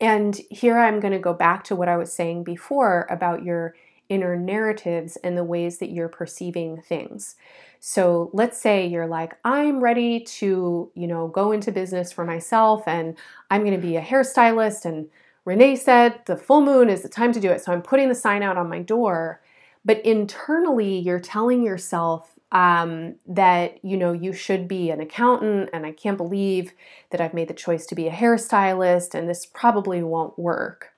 And 0.00 0.40
here 0.48 0.78
I'm 0.78 1.00
going 1.00 1.12
to 1.12 1.18
go 1.18 1.34
back 1.34 1.64
to 1.64 1.76
what 1.76 1.88
I 1.88 1.96
was 1.96 2.12
saying 2.12 2.44
before 2.44 3.06
about 3.10 3.42
your 3.42 3.74
inner 4.08 4.36
narratives 4.36 5.16
and 5.22 5.36
the 5.36 5.44
ways 5.44 5.78
that 5.78 5.90
you're 5.90 6.08
perceiving 6.08 6.80
things. 6.80 7.36
So 7.80 8.30
let's 8.32 8.58
say 8.58 8.86
you're 8.86 9.06
like, 9.06 9.36
I'm 9.44 9.80
ready 9.80 10.20
to, 10.20 10.90
you 10.94 11.06
know, 11.06 11.28
go 11.28 11.52
into 11.52 11.72
business 11.72 12.12
for 12.12 12.24
myself 12.24 12.82
and 12.86 13.16
I'm 13.50 13.62
going 13.62 13.80
to 13.80 13.86
be 13.86 13.96
a 13.96 14.02
hairstylist. 14.02 14.84
And 14.84 15.08
Renee 15.44 15.76
said 15.76 16.20
the 16.26 16.36
full 16.36 16.60
moon 16.60 16.88
is 16.88 17.02
the 17.02 17.08
time 17.08 17.32
to 17.32 17.40
do 17.40 17.50
it. 17.50 17.62
So 17.62 17.72
I'm 17.72 17.82
putting 17.82 18.08
the 18.08 18.14
sign 18.14 18.42
out 18.42 18.56
on 18.56 18.68
my 18.68 18.80
door. 18.80 19.40
But 19.84 20.04
internally, 20.04 20.98
you're 20.98 21.20
telling 21.20 21.62
yourself 21.62 22.34
um, 22.50 23.14
that, 23.26 23.82
you 23.84 23.96
know, 23.96 24.12
you 24.12 24.32
should 24.32 24.66
be 24.66 24.90
an 24.90 25.00
accountant. 25.00 25.70
And 25.72 25.86
I 25.86 25.92
can't 25.92 26.16
believe 26.16 26.72
that 27.10 27.20
I've 27.20 27.34
made 27.34 27.48
the 27.48 27.54
choice 27.54 27.86
to 27.86 27.94
be 27.94 28.08
a 28.08 28.12
hairstylist 28.12 29.14
and 29.14 29.28
this 29.28 29.46
probably 29.46 30.02
won't 30.02 30.38
work. 30.38 30.90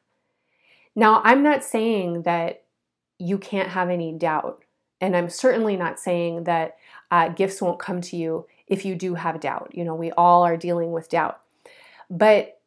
Now, 0.96 1.20
I'm 1.24 1.42
not 1.42 1.62
saying 1.62 2.22
that 2.22 2.64
you 3.18 3.38
can't 3.38 3.68
have 3.68 3.90
any 3.90 4.12
doubt 4.12 4.64
and 5.00 5.16
I'm 5.16 5.30
certainly 5.30 5.76
not 5.76 5.98
saying 5.98 6.44
that 6.44 6.76
uh, 7.10 7.28
gifts 7.28 7.60
won't 7.60 7.78
come 7.78 8.00
to 8.02 8.16
you 8.16 8.46
if 8.66 8.84
you 8.84 8.94
do 8.94 9.14
have 9.14 9.40
doubt. 9.40 9.70
You 9.72 9.84
know, 9.84 9.94
we 9.94 10.12
all 10.12 10.44
are 10.44 10.56
dealing 10.56 10.92
with 10.92 11.08
doubt. 11.08 11.40
But 12.08 12.60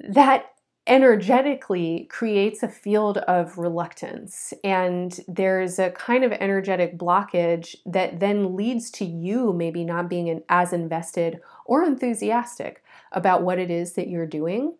that 0.00 0.52
energetically 0.88 2.08
creates 2.10 2.62
a 2.62 2.68
field 2.68 3.18
of 3.18 3.58
reluctance. 3.58 4.54
And 4.64 5.20
there's 5.28 5.78
a 5.78 5.90
kind 5.90 6.24
of 6.24 6.32
energetic 6.32 6.96
blockage 6.96 7.76
that 7.84 8.20
then 8.20 8.56
leads 8.56 8.90
to 8.92 9.04
you 9.04 9.52
maybe 9.52 9.84
not 9.84 10.08
being 10.08 10.42
as 10.48 10.72
invested 10.72 11.40
or 11.66 11.84
enthusiastic 11.84 12.82
about 13.12 13.42
what 13.42 13.58
it 13.58 13.70
is 13.70 13.92
that 13.92 14.08
you're 14.08 14.26
doing. 14.26 14.74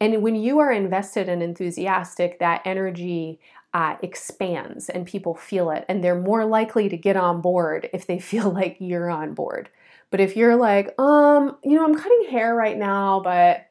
And 0.00 0.22
when 0.22 0.36
you 0.36 0.60
are 0.60 0.70
invested 0.70 1.28
and 1.28 1.42
enthusiastic, 1.42 2.38
that 2.38 2.62
energy 2.64 3.40
uh, 3.78 3.96
expands 4.02 4.88
and 4.88 5.06
people 5.06 5.36
feel 5.36 5.70
it, 5.70 5.84
and 5.88 6.02
they're 6.02 6.20
more 6.20 6.44
likely 6.44 6.88
to 6.88 6.96
get 6.96 7.16
on 7.16 7.40
board 7.40 7.88
if 7.92 8.08
they 8.08 8.18
feel 8.30 8.50
like 8.50 8.76
you're 8.80 9.08
on 9.08 9.34
board. 9.34 9.68
But 10.10 10.20
if 10.20 10.36
you're 10.36 10.56
like, 10.56 10.98
um, 11.00 11.56
you 11.62 11.76
know, 11.76 11.84
I'm 11.84 11.94
cutting 11.94 12.26
hair 12.28 12.56
right 12.56 12.76
now, 12.76 13.20
but 13.20 13.66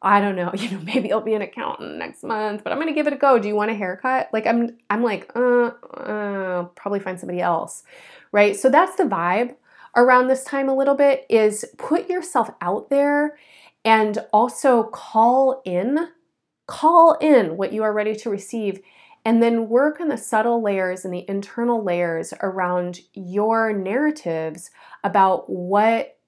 I 0.00 0.20
don't 0.20 0.36
know, 0.36 0.52
you 0.56 0.70
know, 0.70 0.78
maybe 0.78 1.12
I'll 1.12 1.22
be 1.22 1.34
an 1.34 1.42
accountant 1.42 1.96
next 1.96 2.22
month, 2.22 2.62
but 2.62 2.72
I'm 2.72 2.78
gonna 2.78 2.94
give 2.94 3.08
it 3.08 3.12
a 3.12 3.16
go. 3.16 3.40
Do 3.40 3.48
you 3.48 3.56
want 3.56 3.72
a 3.72 3.74
haircut? 3.74 4.28
Like 4.32 4.46
I'm, 4.46 4.78
I'm 4.90 5.02
like, 5.02 5.32
uh, 5.34 5.72
uh, 5.96 6.64
probably 6.76 7.00
find 7.00 7.18
somebody 7.18 7.40
else, 7.40 7.82
right? 8.30 8.54
So 8.54 8.70
that's 8.70 8.94
the 8.94 9.04
vibe 9.04 9.56
around 9.96 10.28
this 10.28 10.44
time 10.44 10.68
a 10.68 10.76
little 10.76 10.94
bit 10.94 11.26
is 11.28 11.64
put 11.78 12.08
yourself 12.08 12.48
out 12.60 12.90
there 12.90 13.36
and 13.84 14.18
also 14.32 14.84
call 14.84 15.62
in, 15.64 16.10
call 16.68 17.14
in 17.14 17.56
what 17.56 17.72
you 17.72 17.82
are 17.82 17.92
ready 17.92 18.14
to 18.14 18.30
receive 18.30 18.80
and 19.24 19.42
then 19.42 19.68
work 19.68 20.00
on 20.00 20.08
the 20.08 20.16
subtle 20.16 20.62
layers 20.62 21.04
and 21.04 21.12
the 21.12 21.24
internal 21.28 21.82
layers 21.82 22.32
around 22.40 23.00
your 23.14 23.72
narratives 23.72 24.70
about 25.04 25.50
what 25.50 26.18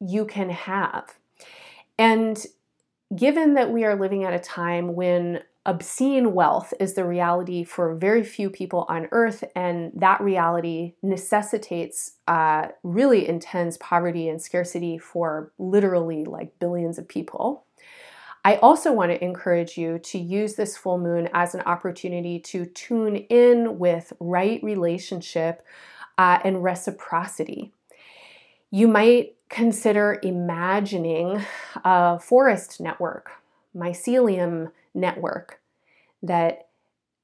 you 0.00 0.24
can 0.24 0.50
have. 0.50 1.18
And 1.98 2.42
given 3.14 3.54
that 3.54 3.70
we 3.70 3.84
are 3.84 3.96
living 3.96 4.24
at 4.24 4.32
a 4.32 4.38
time 4.38 4.94
when 4.94 5.40
obscene 5.66 6.32
wealth 6.32 6.72
is 6.80 6.94
the 6.94 7.04
reality 7.04 7.62
for 7.64 7.94
very 7.94 8.24
few 8.24 8.48
people 8.48 8.86
on 8.88 9.08
earth, 9.12 9.44
and 9.54 9.92
that 9.94 10.20
reality 10.20 10.94
necessitates 11.02 12.12
uh, 12.26 12.68
really 12.82 13.28
intense 13.28 13.76
poverty 13.78 14.28
and 14.28 14.40
scarcity 14.40 14.96
for 14.96 15.52
literally 15.58 16.24
like 16.24 16.58
billions 16.58 16.98
of 16.98 17.06
people. 17.06 17.64
I 18.44 18.56
also 18.56 18.92
want 18.92 19.10
to 19.10 19.22
encourage 19.22 19.76
you 19.76 19.98
to 19.98 20.18
use 20.18 20.54
this 20.54 20.76
full 20.76 20.98
moon 20.98 21.28
as 21.34 21.54
an 21.54 21.60
opportunity 21.62 22.38
to 22.40 22.64
tune 22.64 23.16
in 23.16 23.78
with 23.78 24.12
right 24.18 24.62
relationship 24.62 25.62
uh, 26.16 26.38
and 26.42 26.62
reciprocity. 26.62 27.72
You 28.70 28.88
might 28.88 29.34
consider 29.48 30.20
imagining 30.22 31.42
a 31.84 32.18
forest 32.18 32.80
network, 32.80 33.32
mycelium 33.76 34.70
network, 34.94 35.60
that 36.22 36.68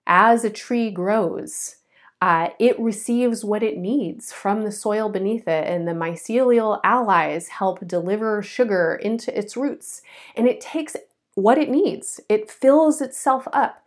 as 0.06 0.44
a 0.44 0.50
tree 0.50 0.90
grows, 0.90 1.76
uh, 2.22 2.48
it 2.58 2.78
receives 2.80 3.44
what 3.44 3.62
it 3.62 3.76
needs 3.76 4.32
from 4.32 4.64
the 4.64 4.72
soil 4.72 5.08
beneath 5.08 5.46
it, 5.46 5.68
and 5.68 5.86
the 5.86 5.92
mycelial 5.92 6.80
allies 6.82 7.48
help 7.48 7.86
deliver 7.86 8.42
sugar 8.42 8.94
into 8.94 9.36
its 9.38 9.56
roots. 9.56 10.00
And 10.34 10.48
it 10.48 10.60
takes 10.60 10.96
what 11.36 11.58
it 11.58 11.70
needs, 11.70 12.18
it 12.28 12.50
fills 12.50 13.00
itself 13.00 13.46
up. 13.52 13.84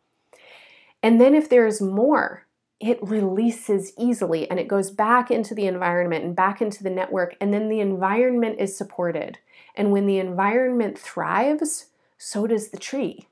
And 1.04 1.20
then, 1.20 1.36
if 1.36 1.50
there's 1.50 1.82
more, 1.82 2.46
it 2.80 2.98
releases 3.02 3.92
easily 3.98 4.50
and 4.50 4.60
it 4.60 4.68
goes 4.68 4.92
back 4.92 5.30
into 5.30 5.54
the 5.54 5.66
environment 5.66 6.24
and 6.24 6.36
back 6.36 6.62
into 6.62 6.84
the 6.84 6.90
network. 6.90 7.36
And 7.42 7.54
then 7.54 7.68
the 7.68 7.82
environment 7.82 8.58
is 8.60 8.78
supported. 8.78 9.40
And 9.76 9.92
when 9.92 10.06
the 10.06 10.20
environment 10.20 10.98
thrives, 10.98 11.88
so 12.18 12.48
does 12.48 12.70
the 12.70 12.78
tree. 12.78 13.28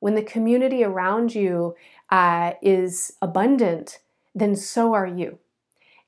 When 0.00 0.14
the 0.14 0.22
community 0.22 0.82
around 0.82 1.34
you 1.34 1.76
uh, 2.10 2.52
is 2.62 3.12
abundant, 3.20 3.98
then 4.34 4.56
so 4.56 4.94
are 4.94 5.06
you. 5.06 5.38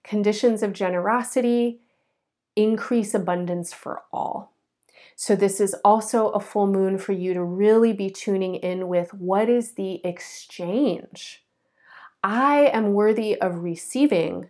Conditions 0.02 0.62
of 0.62 0.72
generosity 0.72 1.80
increase 2.56 3.14
abundance 3.14 3.72
for 3.72 4.02
all. 4.12 4.52
So, 5.22 5.36
this 5.36 5.60
is 5.60 5.74
also 5.84 6.30
a 6.30 6.40
full 6.40 6.66
moon 6.66 6.96
for 6.96 7.12
you 7.12 7.34
to 7.34 7.44
really 7.44 7.92
be 7.92 8.08
tuning 8.08 8.54
in 8.54 8.88
with 8.88 9.12
what 9.12 9.50
is 9.50 9.72
the 9.72 10.00
exchange? 10.02 11.44
I 12.24 12.70
am 12.72 12.94
worthy 12.94 13.38
of 13.38 13.62
receiving. 13.62 14.48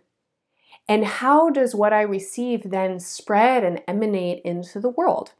And 0.87 1.03
how 1.03 1.49
does 1.49 1.75
what 1.75 1.91
I 1.91 2.03
receive 2.03 2.71
then 2.71 3.01
spread 3.01 3.65
and 3.65 3.81
emanate 3.85 4.43
into 4.45 4.79
the 4.79 4.87
world? 4.87 5.33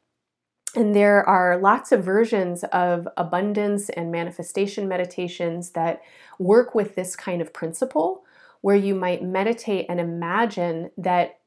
And 0.75 0.93
there 0.93 1.23
are 1.25 1.57
lots 1.57 1.93
of 1.93 2.03
versions 2.03 2.65
of 2.65 3.07
abundance 3.15 3.87
and 3.87 4.11
manifestation 4.11 4.89
meditations 4.89 5.69
that 5.69 6.01
work 6.39 6.75
with 6.75 6.95
this 6.95 7.15
kind 7.15 7.41
of 7.41 7.53
principle 7.53 8.25
where 8.59 8.75
you 8.75 8.95
might 8.95 9.23
meditate 9.23 9.85
and 9.87 9.97
imagine 9.97 10.91
that 10.97 11.39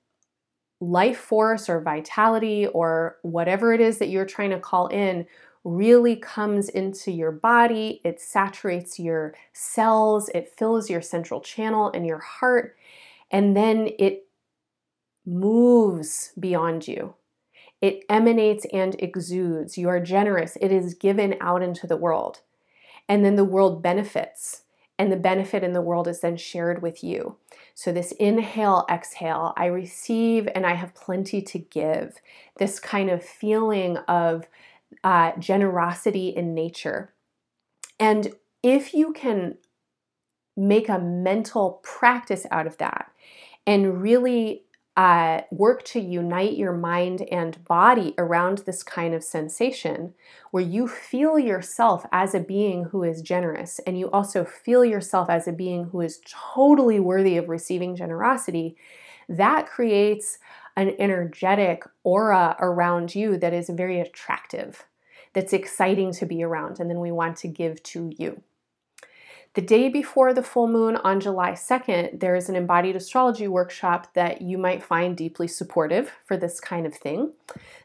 life 0.91 1.19
force 1.19 1.69
or 1.69 1.81
vitality 1.81 2.67
or 2.67 3.17
whatever 3.23 3.73
it 3.73 3.81
is 3.81 3.99
that 3.99 4.09
you're 4.09 4.27
trying 4.27 4.51
to 4.51 4.59
call 4.61 4.87
in 4.89 5.27
really 5.65 6.15
comes 6.15 6.69
into 6.69 7.11
your 7.11 7.33
body, 7.33 8.01
it 8.05 8.21
saturates 8.21 8.99
your 8.99 9.35
cells, 9.55 10.29
it 10.35 10.53
fills 10.57 10.91
your 10.91 11.01
central 11.01 11.41
channel 11.41 11.91
and 11.95 12.07
your 12.07 12.19
heart, 12.19 12.77
and 13.31 13.57
then 13.57 13.89
it 13.99 14.27
moves 15.25 16.33
beyond 16.39 16.87
you. 16.87 17.15
It 17.81 18.05
emanates 18.11 18.67
and 18.73 18.95
exudes. 18.99 19.79
You 19.79 19.89
are 19.89 20.01
generous. 20.01 20.57
It 20.61 20.71
is 20.71 20.95
given 20.95 21.37
out 21.41 21.63
into 21.63 21.87
the 21.87 21.97
world. 21.97 22.41
And 23.09 23.25
then 23.25 23.37
the 23.37 23.45
world 23.45 23.83
benefits 23.83 24.64
and 24.99 25.11
the 25.11 25.17
benefit 25.17 25.65
in 25.65 25.73
the 25.73 25.83
world 25.83 26.07
is 26.07 26.21
then 26.21 26.37
shared 26.37 26.83
with 26.83 27.03
you. 27.03 27.37
So, 27.75 27.93
this 27.93 28.13
inhale, 28.13 28.87
exhale, 28.91 29.53
I 29.57 29.67
receive 29.67 30.49
and 30.55 30.65
I 30.65 30.75
have 30.75 30.95
plenty 30.95 31.43
to 31.43 31.59
give. 31.59 32.21
This 32.59 32.79
kind 32.79 33.11
of 33.11 33.25
feeling 33.25 33.97
of 34.09 34.47
uh, 35.03 35.33
generosity 35.39 36.29
in 36.29 36.55
nature. 36.55 37.13
And 37.99 38.35
if 38.63 38.95
you 38.95 39.13
can 39.13 39.57
make 40.57 40.89
a 40.89 40.99
mental 40.99 41.81
practice 41.83 42.47
out 42.51 42.67
of 42.67 42.79
that 42.79 43.11
and 43.67 44.01
really 44.01 44.64
uh, 44.97 45.41
work 45.51 45.83
to 45.85 45.99
unite 45.99 46.57
your 46.57 46.73
mind 46.73 47.23
and 47.23 47.65
body 47.65 48.15
around 48.17 48.59
this 48.59 48.85
kind 48.85 49.13
of 49.13 49.25
sensation 49.25 50.15
where 50.53 50.63
you 50.63 50.87
feel 50.87 51.37
yourself 51.37 52.07
as 52.13 52.33
a 52.33 52.41
being 52.41 52.85
who 52.85 53.03
is 53.03 53.21
generous 53.21 53.81
and 53.87 53.99
you 53.99 54.09
also 54.11 54.45
feel 54.45 54.85
yourself 54.85 55.29
as 55.29 55.49
a 55.49 55.53
being 55.53 55.87
who 55.87 56.01
is 56.01 56.21
totally 56.27 57.01
worthy 57.01 57.37
of 57.37 57.49
receiving 57.49 57.97
generosity, 57.97 58.77
that 59.29 59.67
creates 59.67 60.39
an 60.77 60.95
energetic 60.99 61.85
aura 62.05 62.57
around 62.61 63.15
you 63.15 63.37
that 63.37 63.53
is 63.53 63.69
very 63.71 63.99
attractive, 63.99 64.85
that's 65.33 65.53
exciting 65.53 66.13
to 66.13 66.27
be 66.27 66.43
around, 66.43 66.79
and 66.79 66.89
then 66.89 67.01
we 67.01 67.11
want 67.11 67.37
to 67.37 67.49
give 67.49 67.83
to 67.83 68.13
you. 68.17 68.43
The 69.55 69.63
day 69.63 69.89
before 69.89 70.35
the 70.35 70.43
full 70.43 70.67
moon 70.67 70.97
on 70.97 71.21
July 71.21 71.53
2nd, 71.53 72.19
there 72.19 72.35
is 72.35 72.49
an 72.49 72.57
embodied 72.57 72.97
astrology 72.97 73.47
workshop 73.47 74.13
that 74.15 74.43
you 74.43 74.59
might 74.59 74.83
find 74.83 75.17
deeply 75.17 75.47
supportive 75.47 76.11
for 76.25 76.37
this 76.37 76.59
kind 76.59 76.87
of 76.87 76.95
thing. 76.97 77.33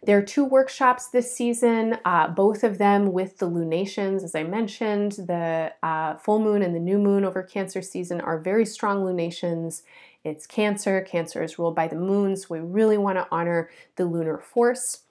There 0.02 0.18
are 0.18 0.24
two 0.24 0.44
workshops 0.44 1.10
this 1.10 1.32
season, 1.32 2.00
uh, 2.06 2.30
both 2.30 2.64
of 2.64 2.80
them 2.80 3.14
with 3.14 3.38
the 3.38 3.46
lunations. 3.46 4.24
As 4.24 4.34
I 4.34 4.42
mentioned, 4.42 5.12
the 5.12 5.72
uh, 5.84 6.16
full 6.16 6.40
moon 6.40 6.64
and 6.64 6.74
the 6.74 6.80
new 6.80 6.98
moon 6.98 7.24
over 7.24 7.44
Cancer 7.44 7.84
season 7.84 8.20
are 8.20 8.40
very 8.40 8.66
strong 8.66 9.06
lunations. 9.06 9.84
It's 10.24 10.48
Cancer. 10.48 11.02
Cancer 11.02 11.44
is 11.44 11.60
ruled 11.60 11.76
by 11.76 11.88
the 11.88 11.96
moon, 11.96 12.36
so 12.36 12.48
we 12.50 12.62
really 12.62 12.98
want 12.98 13.20
to 13.20 13.28
honor 13.30 13.70
the 13.96 14.06
lunar 14.06 14.40
force. 14.40 15.04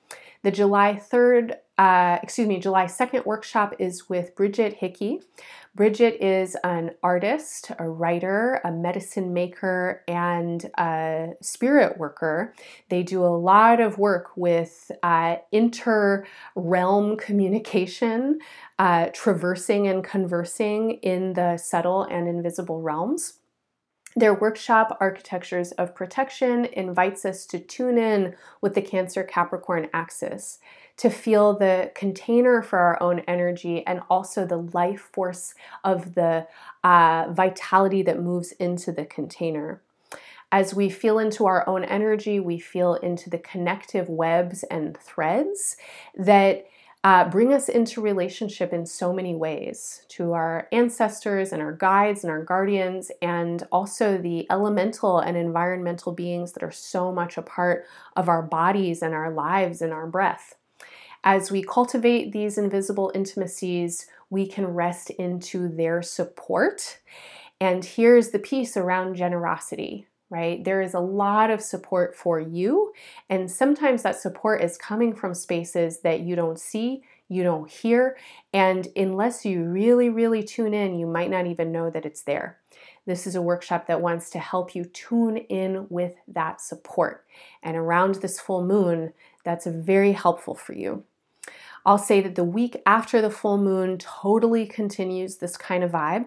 The 0.42 0.50
July 0.52 0.94
3rd, 0.94 1.56
uh, 1.78 2.18
excuse 2.22 2.46
me, 2.46 2.60
July 2.60 2.84
2nd 2.84 3.26
workshop 3.26 3.74
is 3.80 4.08
with 4.08 4.36
Bridgette 4.36 4.74
Hickey. 4.74 5.20
Bridgette 5.76 6.16
is 6.20 6.56
an 6.62 6.92
artist, 7.02 7.72
a 7.78 7.88
writer, 7.88 8.60
a 8.64 8.70
medicine 8.70 9.32
maker, 9.32 10.04
and 10.06 10.70
a 10.78 11.30
spirit 11.40 11.98
worker. 11.98 12.54
They 12.88 13.02
do 13.02 13.24
a 13.24 13.36
lot 13.36 13.80
of 13.80 13.98
work 13.98 14.30
with 14.36 14.90
uh, 15.02 15.36
inter 15.50 16.24
realm 16.54 17.16
communication, 17.16 18.38
uh, 18.78 19.08
traversing 19.12 19.88
and 19.88 20.04
conversing 20.04 20.92
in 21.02 21.32
the 21.32 21.56
subtle 21.56 22.04
and 22.04 22.28
invisible 22.28 22.80
realms. 22.80 23.37
Their 24.18 24.34
workshop, 24.34 24.96
Architectures 25.00 25.70
of 25.72 25.94
Protection, 25.94 26.64
invites 26.64 27.24
us 27.24 27.46
to 27.46 27.60
tune 27.60 27.98
in 27.98 28.34
with 28.60 28.74
the 28.74 28.82
Cancer 28.82 29.22
Capricorn 29.22 29.88
axis 29.94 30.58
to 30.96 31.08
feel 31.08 31.56
the 31.56 31.92
container 31.94 32.60
for 32.60 32.80
our 32.80 33.00
own 33.00 33.20
energy 33.28 33.86
and 33.86 34.00
also 34.10 34.44
the 34.44 34.56
life 34.56 35.08
force 35.12 35.54
of 35.84 36.16
the 36.16 36.48
uh, 36.82 37.28
vitality 37.30 38.02
that 38.02 38.20
moves 38.20 38.50
into 38.52 38.90
the 38.90 39.04
container. 39.04 39.80
As 40.50 40.74
we 40.74 40.90
feel 40.90 41.20
into 41.20 41.46
our 41.46 41.68
own 41.68 41.84
energy, 41.84 42.40
we 42.40 42.58
feel 42.58 42.94
into 42.94 43.30
the 43.30 43.38
connective 43.38 44.08
webs 44.08 44.64
and 44.64 44.96
threads 44.96 45.76
that 46.16 46.66
uh, 47.04 47.28
bring 47.30 47.52
us 47.52 47.68
into 47.68 48.00
relationship 48.00 48.72
in 48.72 48.84
so 48.84 49.12
many 49.12 49.34
ways 49.34 50.04
to 50.08 50.32
our 50.32 50.66
ancestors 50.72 51.52
and 51.52 51.62
our 51.62 51.72
guides 51.72 52.24
and 52.24 52.30
our 52.30 52.42
guardians, 52.42 53.10
and 53.22 53.66
also 53.70 54.18
the 54.18 54.50
elemental 54.50 55.20
and 55.20 55.36
environmental 55.36 56.12
beings 56.12 56.52
that 56.52 56.62
are 56.62 56.72
so 56.72 57.12
much 57.12 57.36
a 57.36 57.42
part 57.42 57.86
of 58.16 58.28
our 58.28 58.42
bodies 58.42 59.00
and 59.00 59.14
our 59.14 59.30
lives 59.30 59.80
and 59.80 59.92
our 59.92 60.06
breath. 60.06 60.56
As 61.22 61.50
we 61.50 61.62
cultivate 61.62 62.32
these 62.32 62.58
invisible 62.58 63.12
intimacies, 63.14 64.06
we 64.30 64.46
can 64.46 64.66
rest 64.66 65.10
into 65.10 65.68
their 65.68 66.02
support. 66.02 66.98
And 67.60 67.84
here's 67.84 68.30
the 68.30 68.38
piece 68.38 68.76
around 68.76 69.16
generosity, 69.16 70.06
right? 70.30 70.62
There 70.62 70.80
is 70.82 70.94
a 70.94 71.00
lot 71.00 71.50
of 71.50 71.62
support 71.62 72.14
for 72.14 72.38
you, 72.40 72.92
and 73.30 73.50
sometimes 73.50 74.02
that 74.02 74.20
support 74.20 74.62
is 74.62 74.76
coming 74.76 75.14
from 75.14 75.34
spaces 75.34 76.00
that 76.00 76.20
you 76.20 76.36
don't 76.36 76.58
see, 76.58 77.02
you 77.28 77.42
don't 77.42 77.70
hear, 77.70 78.16
and 78.52 78.88
unless 78.96 79.44
you 79.44 79.64
really, 79.64 80.08
really 80.08 80.42
tune 80.42 80.74
in, 80.74 80.98
you 80.98 81.06
might 81.06 81.30
not 81.30 81.46
even 81.46 81.72
know 81.72 81.90
that 81.90 82.06
it's 82.06 82.22
there. 82.22 82.58
This 83.06 83.26
is 83.26 83.34
a 83.34 83.42
workshop 83.42 83.86
that 83.86 84.02
wants 84.02 84.28
to 84.30 84.38
help 84.38 84.74
you 84.74 84.84
tune 84.84 85.38
in 85.38 85.86
with 85.88 86.12
that 86.28 86.60
support. 86.60 87.24
And 87.62 87.74
around 87.74 88.16
this 88.16 88.38
full 88.38 88.62
moon, 88.62 89.14
that's 89.44 89.66
very 89.66 90.12
helpful 90.12 90.54
for 90.54 90.74
you. 90.74 91.04
I'll 91.86 91.96
say 91.96 92.20
that 92.20 92.34
the 92.34 92.44
week 92.44 92.82
after 92.84 93.22
the 93.22 93.30
full 93.30 93.56
moon 93.56 93.96
totally 93.96 94.66
continues 94.66 95.36
this 95.36 95.56
kind 95.56 95.82
of 95.82 95.92
vibe. 95.92 96.26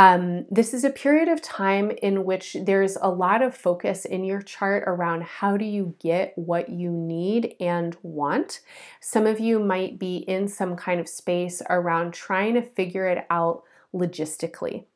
Um, 0.00 0.46
this 0.50 0.72
is 0.72 0.82
a 0.82 0.88
period 0.88 1.28
of 1.28 1.42
time 1.42 1.90
in 1.90 2.24
which 2.24 2.56
there's 2.58 2.96
a 3.02 3.10
lot 3.10 3.42
of 3.42 3.54
focus 3.54 4.06
in 4.06 4.24
your 4.24 4.40
chart 4.40 4.84
around 4.86 5.24
how 5.24 5.58
do 5.58 5.66
you 5.66 5.94
get 5.98 6.32
what 6.38 6.70
you 6.70 6.90
need 6.90 7.54
and 7.60 7.94
want. 8.02 8.60
Some 9.00 9.26
of 9.26 9.38
you 9.38 9.58
might 9.60 9.98
be 9.98 10.16
in 10.16 10.48
some 10.48 10.74
kind 10.74 11.00
of 11.00 11.06
space 11.06 11.60
around 11.68 12.14
trying 12.14 12.54
to 12.54 12.62
figure 12.62 13.08
it 13.08 13.26
out 13.28 13.64
logistically. 13.94 14.86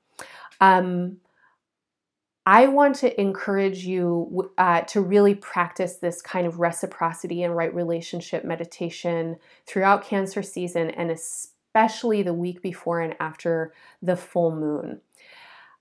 Um, 0.58 1.18
I 2.46 2.68
want 2.68 2.96
to 2.96 3.20
encourage 3.20 3.84
you 3.84 4.52
uh, 4.56 4.82
to 4.82 5.02
really 5.02 5.34
practice 5.34 5.96
this 5.96 6.22
kind 6.22 6.46
of 6.46 6.60
reciprocity 6.60 7.42
and 7.42 7.54
right 7.54 7.74
relationship 7.74 8.42
meditation 8.42 9.36
throughout 9.66 10.06
Cancer 10.06 10.42
season 10.42 10.88
and 10.88 11.10
especially 11.74 12.22
the 12.22 12.32
week 12.32 12.62
before 12.62 13.00
and 13.00 13.16
after 13.18 13.72
the 14.00 14.16
full 14.16 14.54
moon. 14.54 15.00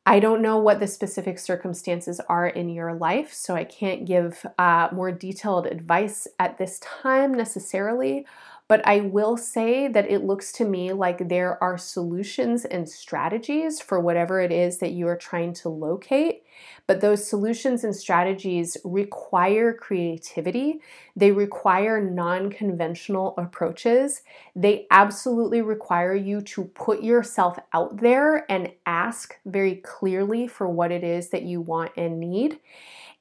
I 0.06 0.20
don't 0.20 0.42
know 0.42 0.58
what 0.58 0.80
the 0.80 0.88
specific 0.88 1.38
circumstances 1.40 2.20
are 2.28 2.48
in 2.48 2.68
your 2.68 2.94
life, 2.96 3.32
so 3.32 3.56
I 3.56 3.64
can't 3.64 4.04
give 4.04 4.46
uh, 4.58 4.90
more 4.92 5.12
detailed 5.12 5.68
advice 5.68 6.28
at 6.40 6.58
this 6.58 6.80
time 6.80 7.34
necessarily. 7.34 8.26
But 8.70 8.86
I 8.88 9.02
will 9.02 9.36
say 9.36 9.88
that 9.90 10.10
it 10.10 10.24
looks 10.24 10.52
to 10.54 10.66
me 10.66 10.94
like 10.94 11.28
there 11.28 11.62
are 11.62 11.78
solutions 11.78 12.64
and 12.64 12.88
strategies 12.88 13.82
for 13.82 14.00
whatever 14.00 14.40
it 14.40 14.52
is 14.52 14.78
that 14.78 14.94
you 14.94 15.08
are 15.08 15.18
trying 15.18 15.54
to 15.56 15.70
locate. 15.70 16.44
But 16.88 17.02
those 17.02 17.28
solutions 17.28 17.84
and 17.84 17.96
strategies 17.96 18.78
require 18.86 19.74
creativity. 19.74 20.80
They 21.16 21.32
require 21.32 22.02
non 22.02 22.52
conventional 22.52 23.34
approaches. 23.38 24.22
They 24.56 24.88
absolutely 24.92 25.62
require 25.62 26.16
you 26.16 26.42
to 26.42 26.64
put 26.64 27.04
yourself 27.04 27.60
out 27.74 27.98
there 27.98 28.50
and 28.50 28.72
ask 28.86 29.38
very 29.46 29.76
clearly 29.76 30.48
for 30.48 30.70
what 30.70 30.92
it 30.92 31.04
is 31.04 31.30
that 31.30 31.44
you 31.44 31.60
want 31.60 31.92
and 31.98 32.20
need. 32.20 32.60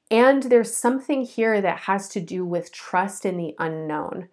And 0.09 0.43
there's 0.43 0.75
something 0.75 1.25
here 1.25 1.59
that 1.61 1.79
has 1.79 2.07
to 2.09 2.21
do 2.21 2.45
with 2.45 2.71
trust 2.71 3.25
in 3.25 3.35
the 3.35 3.55
unknown. 3.59 4.29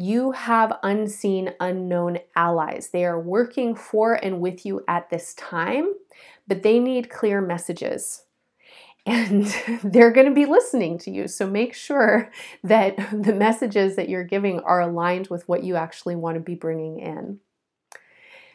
You 0.00 0.30
have 0.30 0.78
unseen, 0.84 1.54
unknown 1.58 2.20
allies. 2.36 2.90
They 2.92 3.04
are 3.04 3.18
working 3.18 3.74
for 3.74 4.14
and 4.14 4.40
with 4.40 4.64
you 4.64 4.84
at 4.86 5.10
this 5.10 5.34
time, 5.34 5.92
but 6.46 6.62
they 6.62 6.78
need 6.78 7.10
clear 7.10 7.40
messages. 7.40 8.22
And 9.04 9.52
they're 9.82 10.12
going 10.12 10.28
to 10.28 10.34
be 10.34 10.46
listening 10.46 10.98
to 11.00 11.10
you. 11.10 11.26
So 11.26 11.48
make 11.48 11.74
sure 11.74 12.30
that 12.62 12.96
the 13.12 13.34
messages 13.34 13.96
that 13.96 14.08
you're 14.08 14.22
giving 14.22 14.60
are 14.60 14.80
aligned 14.80 15.26
with 15.30 15.48
what 15.48 15.64
you 15.64 15.74
actually 15.74 16.14
want 16.14 16.36
to 16.36 16.40
be 16.40 16.54
bringing 16.54 17.00
in. 17.00 17.40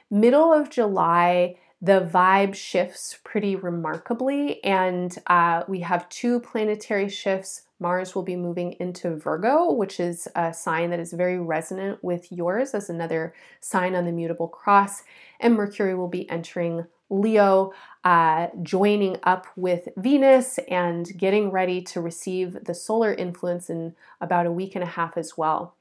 Middle 0.10 0.54
of 0.54 0.70
July, 0.70 1.58
the 1.84 2.10
vibe 2.12 2.56
shifts 2.56 3.20
pretty 3.24 3.56
remarkably, 3.56 4.64
and 4.64 5.16
uh, 5.28 5.64
we 5.68 5.82
have 5.82 6.10
two 6.10 6.40
planetary 6.40 7.10
shifts 7.10 7.64
Mars 7.84 8.16
will 8.16 8.24
be 8.24 8.38
moving 8.38 8.78
into 8.80 9.18
Virgo, 9.18 9.70
which 9.74 10.00
is 10.00 10.30
a 10.36 10.54
sign 10.54 10.90
that 10.92 11.02
is 11.02 11.12
very 11.12 11.38
resonant 11.38 12.02
with 12.02 12.32
yours 12.32 12.74
as 12.74 12.90
another 12.90 13.34
sign 13.60 13.94
on 13.94 14.06
the 14.06 14.12
mutable 14.14 14.48
cross. 14.48 15.04
And 15.42 15.56
Mercury 15.56 15.94
will 15.94 16.08
be 16.08 16.28
entering 16.30 16.86
Leo, 17.10 17.74
uh, 18.06 18.48
joining 18.64 19.18
up 19.24 19.48
with 19.58 19.90
Venus 19.98 20.60
and 20.70 21.06
getting 21.18 21.52
ready 21.52 21.82
to 21.82 22.00
receive 22.00 22.64
the 22.64 22.74
solar 22.74 23.14
influence 23.14 23.70
in 23.70 23.96
about 24.22 24.46
a 24.46 24.52
week 24.52 24.76
and 24.76 24.84
a 24.84 24.88
half 24.88 25.18
as 25.18 25.38
well. 25.38 25.76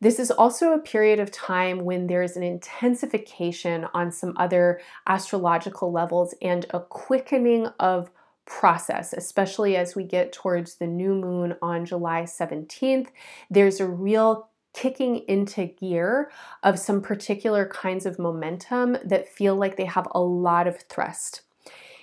This 0.00 0.20
is 0.20 0.30
also 0.30 0.72
a 0.72 0.78
period 0.78 1.18
of 1.18 1.32
time 1.32 1.84
when 1.84 2.06
there's 2.06 2.36
an 2.36 2.42
intensification 2.42 3.86
on 3.94 4.12
some 4.12 4.32
other 4.36 4.80
astrological 5.06 5.90
levels 5.90 6.34
and 6.40 6.66
a 6.70 6.80
quickening 6.80 7.66
of 7.80 8.10
process, 8.46 9.12
especially 9.12 9.76
as 9.76 9.96
we 9.96 10.04
get 10.04 10.32
towards 10.32 10.76
the 10.76 10.86
new 10.86 11.14
moon 11.14 11.56
on 11.60 11.84
July 11.84 12.22
17th. 12.22 13.08
There's 13.50 13.80
a 13.80 13.86
real 13.86 14.48
kicking 14.72 15.24
into 15.28 15.66
gear 15.66 16.30
of 16.62 16.78
some 16.78 17.02
particular 17.02 17.66
kinds 17.66 18.06
of 18.06 18.18
momentum 18.18 18.96
that 19.04 19.28
feel 19.28 19.56
like 19.56 19.76
they 19.76 19.84
have 19.84 20.06
a 20.12 20.20
lot 20.20 20.68
of 20.68 20.80
thrust. 20.82 21.42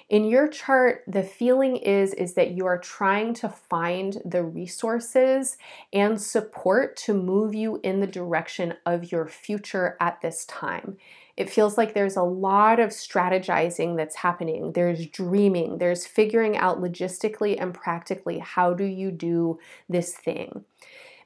In 0.08 0.26
your 0.26 0.48
chart, 0.48 1.04
the 1.08 1.24
feeling 1.24 1.78
is 1.78 2.14
is 2.14 2.36
that 2.36 2.52
you 2.52 2.68
are 2.68 2.78
trying 2.78 3.34
to 3.36 3.50
find 3.50 4.22
the 4.24 4.44
resources 4.44 5.58
and 5.92 6.22
support 6.22 6.96
to 6.98 7.14
move 7.16 7.56
you 7.56 7.80
in 7.82 8.02
the 8.02 8.08
direction 8.08 8.76
of 8.86 9.12
your 9.12 9.26
future 9.26 9.98
at 10.00 10.22
this 10.22 10.46
time. 10.46 10.98
It 11.36 11.50
feels 11.50 11.76
like 11.76 11.96
there's 11.96 12.18
a 12.18 12.22
lot 12.22 12.80
of 12.80 12.92
strategizing 12.92 13.98
that's 13.98 14.18
happening. 14.18 14.74
There's 14.74 15.08
dreaming, 15.08 15.80
there's 15.80 16.06
figuring 16.06 16.56
out 16.56 16.80
logistically 16.80 17.60
and 17.60 17.74
practically 17.74 18.38
how 18.38 18.76
do 18.76 18.84
you 18.84 19.10
do 19.10 19.58
this 19.90 20.14
thing. 20.14 20.66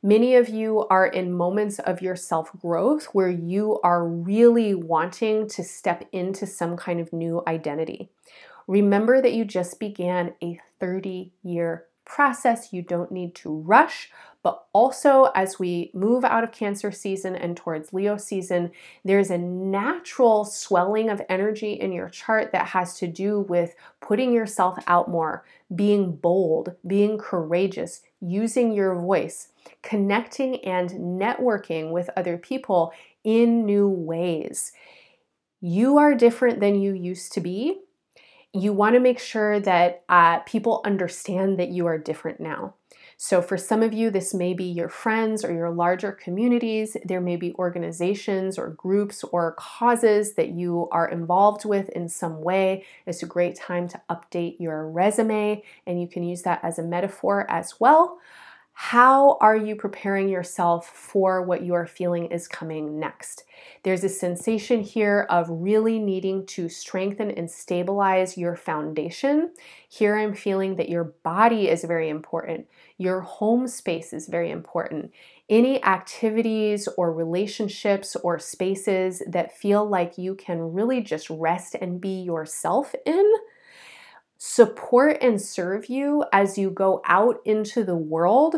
Many 0.01 0.35
of 0.35 0.47
you 0.47 0.87
are 0.89 1.05
in 1.05 1.33
moments 1.33 1.79
of 1.79 2.01
your 2.01 2.15
self 2.15 2.57
growth 2.61 3.07
where 3.07 3.29
you 3.29 3.81
are 3.83 4.07
really 4.07 4.73
wanting 4.73 5.49
to 5.49 5.63
step 5.65 6.07
into 6.13 6.47
some 6.47 6.77
kind 6.77 7.01
of 7.01 7.11
new 7.11 7.43
identity. 7.45 8.09
Remember 8.69 9.19
that 9.19 9.33
you 9.33 9.45
just 9.45 9.79
began 9.79 10.35
a 10.43 10.59
30 10.79 11.33
year 11.41 11.87
process. 12.05 12.71
You 12.71 12.83
don't 12.83 13.11
need 13.11 13.33
to 13.37 13.51
rush, 13.51 14.11
but 14.43 14.63
also 14.73 15.31
as 15.33 15.57
we 15.57 15.89
move 15.95 16.23
out 16.23 16.43
of 16.43 16.51
Cancer 16.51 16.91
season 16.91 17.35
and 17.35 17.57
towards 17.57 17.93
Leo 17.93 18.15
season, 18.15 18.69
there's 19.03 19.31
a 19.31 19.39
natural 19.39 20.45
swelling 20.45 21.09
of 21.09 21.19
energy 21.29 21.73
in 21.73 21.91
your 21.91 22.09
chart 22.09 22.51
that 22.51 22.67
has 22.67 22.95
to 22.99 23.07
do 23.07 23.39
with 23.39 23.73
putting 24.01 24.31
yourself 24.31 24.77
out 24.85 25.09
more, 25.09 25.43
being 25.73 26.15
bold, 26.15 26.75
being 26.85 27.17
courageous, 27.17 28.03
using 28.21 28.71
your 28.71 28.93
voice, 28.93 29.47
connecting 29.81 30.63
and 30.63 30.91
networking 30.91 31.89
with 31.89 32.11
other 32.15 32.37
people 32.37 32.93
in 33.23 33.65
new 33.65 33.89
ways. 33.89 34.73
You 35.59 35.97
are 35.97 36.13
different 36.13 36.59
than 36.59 36.79
you 36.79 36.93
used 36.93 37.33
to 37.33 37.41
be 37.41 37.79
you 38.53 38.73
want 38.73 38.95
to 38.95 38.99
make 38.99 39.19
sure 39.19 39.59
that 39.59 40.03
uh, 40.09 40.39
people 40.39 40.81
understand 40.83 41.59
that 41.59 41.69
you 41.69 41.85
are 41.85 41.97
different 41.97 42.39
now. 42.39 42.73
So, 43.21 43.41
for 43.41 43.57
some 43.57 43.83
of 43.83 43.91
you, 43.91 44.09
this 44.09 44.33
may 44.33 44.53
be 44.53 44.63
your 44.63 44.87
friends 44.87 45.43
or 45.43 45.53
your 45.53 45.69
larger 45.69 46.13
communities. 46.13 46.95
There 47.03 47.19
may 47.19 47.35
be 47.35 47.53
organizations 47.55 48.57
or 48.57 48.69
groups 48.69 49.25
or 49.25 49.55
causes 49.59 50.35
that 50.35 50.51
you 50.51 50.87
are 50.93 51.09
involved 51.09 51.65
with 51.65 51.89
in 51.89 52.07
some 52.07 52.41
way. 52.41 52.85
It's 53.05 53.21
a 53.21 53.25
great 53.25 53.57
time 53.57 53.89
to 53.89 54.01
update 54.09 54.55
your 54.61 54.89
resume, 54.89 55.61
and 55.85 56.01
you 56.01 56.07
can 56.07 56.23
use 56.23 56.43
that 56.43 56.63
as 56.63 56.79
a 56.79 56.83
metaphor 56.83 57.45
as 57.51 57.77
well. 57.77 58.19
How 58.81 59.37
are 59.41 59.57
you 59.57 59.75
preparing 59.75 60.29
yourself 60.29 60.87
for 60.87 61.41
what 61.41 61.63
you 61.63 61.73
are 61.73 61.85
feeling 61.85 62.27
is 62.27 62.47
coming 62.47 62.97
next? 62.97 63.43
There's 63.83 64.05
a 64.05 64.09
sensation 64.09 64.79
here 64.79 65.27
of 65.29 65.47
really 65.49 65.99
needing 65.99 66.45
to 66.47 66.69
strengthen 66.69 67.29
and 67.29 67.51
stabilize 67.51 68.37
your 68.37 68.55
foundation. 68.55 69.51
Here 69.89 70.15
I'm 70.15 70.33
feeling 70.33 70.77
that 70.77 70.87
your 70.87 71.13
body 71.23 71.67
is 71.67 71.83
very 71.83 72.07
important, 72.07 72.67
your 72.97 73.19
home 73.19 73.67
space 73.67 74.13
is 74.13 74.27
very 74.27 74.49
important. 74.49 75.11
Any 75.49 75.83
activities 75.83 76.87
or 76.97 77.11
relationships 77.11 78.15
or 78.15 78.39
spaces 78.39 79.21
that 79.27 79.57
feel 79.57 79.85
like 79.85 80.17
you 80.17 80.35
can 80.35 80.71
really 80.71 81.01
just 81.01 81.29
rest 81.29 81.75
and 81.75 81.99
be 81.99 82.21
yourself 82.21 82.95
in 83.05 83.29
support 84.39 85.17
and 85.21 85.39
serve 85.39 85.87
you 85.89 86.23
as 86.31 86.57
you 86.57 86.69
go 86.69 87.01
out 87.05 87.41
into 87.43 87.83
the 87.83 87.95
world 87.95 88.55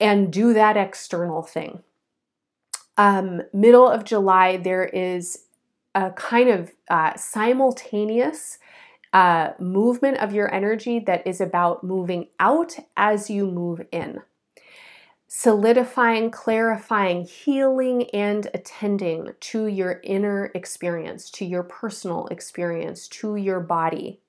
and 0.00 0.32
do 0.32 0.54
that 0.54 0.78
external 0.78 1.42
thing. 1.42 1.82
Um, 2.96 3.42
middle 3.52 3.86
of 3.86 4.04
July, 4.04 4.56
there 4.56 4.84
is 4.84 5.44
a 5.94 6.10
kind 6.12 6.48
of 6.48 6.72
uh, 6.88 7.14
simultaneous 7.16 8.58
uh, 9.12 9.50
movement 9.58 10.16
of 10.18 10.32
your 10.32 10.52
energy 10.52 10.98
that 11.00 11.26
is 11.26 11.42
about 11.42 11.84
moving 11.84 12.28
out 12.40 12.76
as 12.96 13.28
you 13.28 13.46
move 13.46 13.82
in. 13.92 14.22
Solidifying, 15.28 16.30
clarifying, 16.30 17.26
healing, 17.26 18.08
and 18.10 18.48
attending 18.54 19.32
to 19.40 19.66
your 19.66 20.00
inner 20.02 20.50
experience, 20.54 21.30
to 21.32 21.44
your 21.44 21.62
personal 21.62 22.26
experience, 22.28 23.06
to 23.08 23.36
your 23.36 23.60
body. 23.60 24.20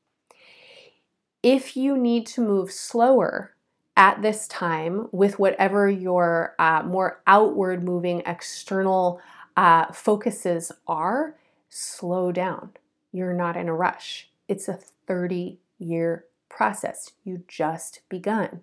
If 1.43 1.75
you 1.75 1.97
need 1.97 2.25
to 2.27 2.41
move 2.41 2.71
slower 2.71 3.53
at 3.97 4.21
this 4.21 4.47
time 4.47 5.09
with 5.11 5.37
whatever 5.37 5.89
your 5.89 6.55
uh, 6.57 6.83
more 6.83 7.21
outward 7.27 7.83
moving 7.83 8.23
external 8.25 9.19
uh, 9.57 9.91
focuses 9.91 10.71
are, 10.87 11.35
slow 11.67 12.31
down. 12.31 12.71
You're 13.11 13.33
not 13.33 13.57
in 13.57 13.67
a 13.67 13.73
rush. 13.73 14.29
It's 14.47 14.69
a 14.69 14.79
30 15.05 15.59
year 15.79 16.25
process. 16.47 17.11
You 17.25 17.43
just 17.47 17.99
begun. 18.07 18.61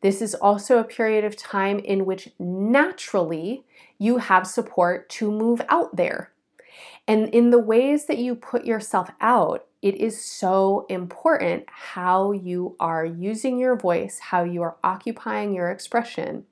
This 0.00 0.20
is 0.20 0.34
also 0.34 0.78
a 0.78 0.84
period 0.84 1.24
of 1.24 1.36
time 1.36 1.78
in 1.78 2.04
which 2.04 2.30
naturally 2.38 3.64
you 3.98 4.18
have 4.18 4.46
support 4.46 5.08
to 5.10 5.30
move 5.30 5.60
out 5.68 5.96
there. 5.96 6.32
And 7.06 7.28
in 7.28 7.50
the 7.50 7.58
ways 7.58 8.06
that 8.06 8.18
you 8.18 8.34
put 8.34 8.64
yourself 8.64 9.10
out, 9.20 9.67
it 9.80 9.94
is 9.94 10.22
so 10.22 10.86
important 10.88 11.64
how 11.68 12.32
you 12.32 12.74
are 12.80 13.04
using 13.04 13.58
your 13.58 13.76
voice, 13.76 14.18
how 14.18 14.42
you 14.42 14.62
are 14.62 14.76
occupying 14.82 15.54
your 15.54 15.70
expression. 15.70 16.44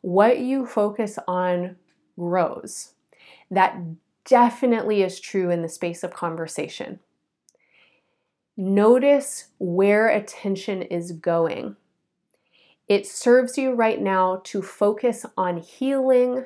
What 0.00 0.38
you 0.38 0.66
focus 0.66 1.18
on 1.26 1.76
grows. 2.16 2.92
That 3.50 3.76
definitely 4.24 5.02
is 5.02 5.18
true 5.18 5.50
in 5.50 5.62
the 5.62 5.68
space 5.68 6.04
of 6.04 6.12
conversation. 6.12 7.00
Notice 8.56 9.48
where 9.58 10.08
attention 10.08 10.82
is 10.82 11.12
going. 11.12 11.76
It 12.86 13.06
serves 13.06 13.56
you 13.56 13.72
right 13.72 14.00
now 14.00 14.40
to 14.44 14.62
focus 14.62 15.24
on 15.36 15.56
healing 15.56 16.44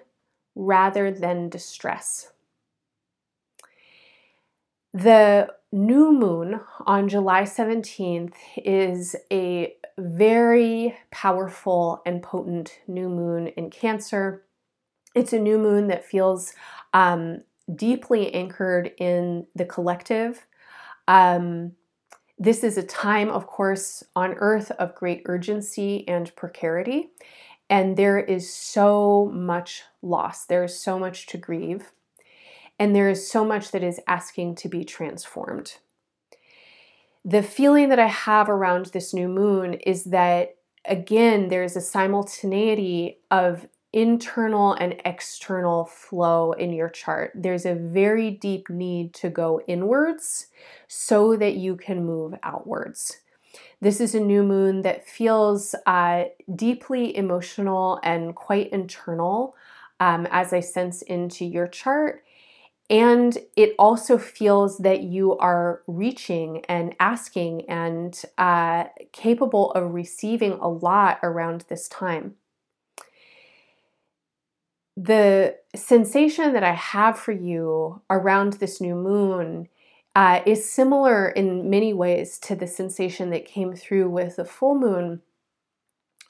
rather 0.55 1.11
than 1.11 1.49
distress. 1.49 2.33
The 4.97 5.53
new 5.73 6.11
moon 6.11 6.59
on 6.87 7.11
July 7.11 7.43
17th 7.43 8.33
is 8.57 9.15
a 9.31 9.75
very 9.99 10.97
powerful 11.11 12.01
and 12.07 12.23
potent 12.23 12.79
new 12.89 13.11
moon 13.11 13.49
in 13.49 13.69
Cancer. 13.69 14.47
It's 15.15 15.35
a 15.35 15.39
new 15.39 15.59
moon 15.59 15.89
that 15.89 16.07
feels 16.07 16.55
um, 16.95 17.43
deeply 17.75 18.33
anchored 18.33 18.93
in 18.97 19.47
the 19.55 19.67
collective. 19.67 20.47
Um, 21.07 21.73
this 22.39 22.65
is 22.65 22.79
a 22.79 22.83
time, 22.83 23.29
of 23.29 23.47
course, 23.47 24.03
on 24.17 24.33
earth 24.39 24.71
of 24.79 24.95
great 24.95 25.25
urgency 25.27 26.09
and 26.09 26.35
precarity. 26.37 27.11
And 27.69 27.99
there 27.99 28.19
is 28.19 28.51
so 28.51 29.31
much 29.35 29.83
loss. 30.01 30.47
There 30.47 30.65
is 30.65 30.81
so 30.81 30.99
much 30.99 31.27
to 31.27 31.37
grieve. 31.37 31.93
And 32.79 32.95
there 32.95 33.09
is 33.09 33.31
so 33.31 33.45
much 33.45 33.71
that 33.71 33.83
is 33.83 34.01
asking 34.07 34.57
to 34.57 34.69
be 34.69 34.85
transformed. 34.85 35.77
The 37.25 37.43
feeling 37.43 37.89
that 37.89 37.99
I 37.99 38.07
have 38.07 38.49
around 38.49 38.87
this 38.87 39.12
new 39.12 39.29
moon 39.29 39.75
is 39.75 40.05
that, 40.05 40.57
again, 40.85 41.49
there's 41.49 41.75
a 41.75 41.81
simultaneity 41.81 43.19
of 43.31 43.67
internal 43.93 44.75
and 44.75 45.01
external 45.05 45.87
flow 45.87 46.53
in 46.53 46.73
your 46.73 46.91
chart. 46.91 47.33
There's 47.35 47.65
a 47.65 47.75
very 47.75 48.31
deep 48.31 48.69
need 48.69 49.15
to 49.15 49.31
go 49.31 49.61
inwards 49.67 50.49
so 50.87 51.35
that 51.37 51.55
you 51.55 51.77
can 51.77 52.05
move 52.05 52.35
outwards. 52.43 53.21
This 53.81 54.01
is 54.01 54.15
a 54.15 54.21
new 54.21 54.43
moon 54.43 54.83
that 54.83 55.09
feels 55.09 55.75
uh, 55.87 56.25
deeply 56.55 57.17
emotional 57.17 57.99
and 58.03 58.35
quite 58.35 58.69
internal 58.71 59.55
um, 59.99 60.27
as 60.31 60.53
I 60.53 60.61
sense 60.61 61.01
into 61.03 61.45
your 61.47 61.67
chart. 61.67 62.23
And 62.88 63.37
it 63.57 63.75
also 63.79 64.16
feels 64.16 64.79
that 64.79 65.03
you 65.03 65.37
are 65.38 65.83
reaching 65.88 66.64
and 66.68 66.94
asking 67.01 67.68
and 67.68 68.20
uh, 68.38 68.85
capable 69.12 69.72
of 69.72 69.92
receiving 69.92 70.53
a 70.53 70.68
lot 70.68 71.18
around 71.22 71.64
this 71.68 71.88
time. 71.88 72.37
The 74.96 75.57
sensation 75.75 76.53
that 76.53 76.62
I 76.62 76.72
have 76.72 77.18
for 77.18 77.33
you 77.33 78.03
around 78.09 78.55
this 78.55 78.81
new 78.81 78.94
moon 78.94 79.68
uh, 80.14 80.40
is 80.46 80.70
similar 80.70 81.29
in 81.29 81.68
many 81.68 81.92
ways 81.92 82.38
to 82.38 82.55
the 82.55 82.66
sensation 82.66 83.31
that 83.31 83.44
came 83.44 83.75
through 83.75 84.09
with 84.09 84.37
the 84.37 84.46
full 84.46 84.79
moon, 84.79 85.20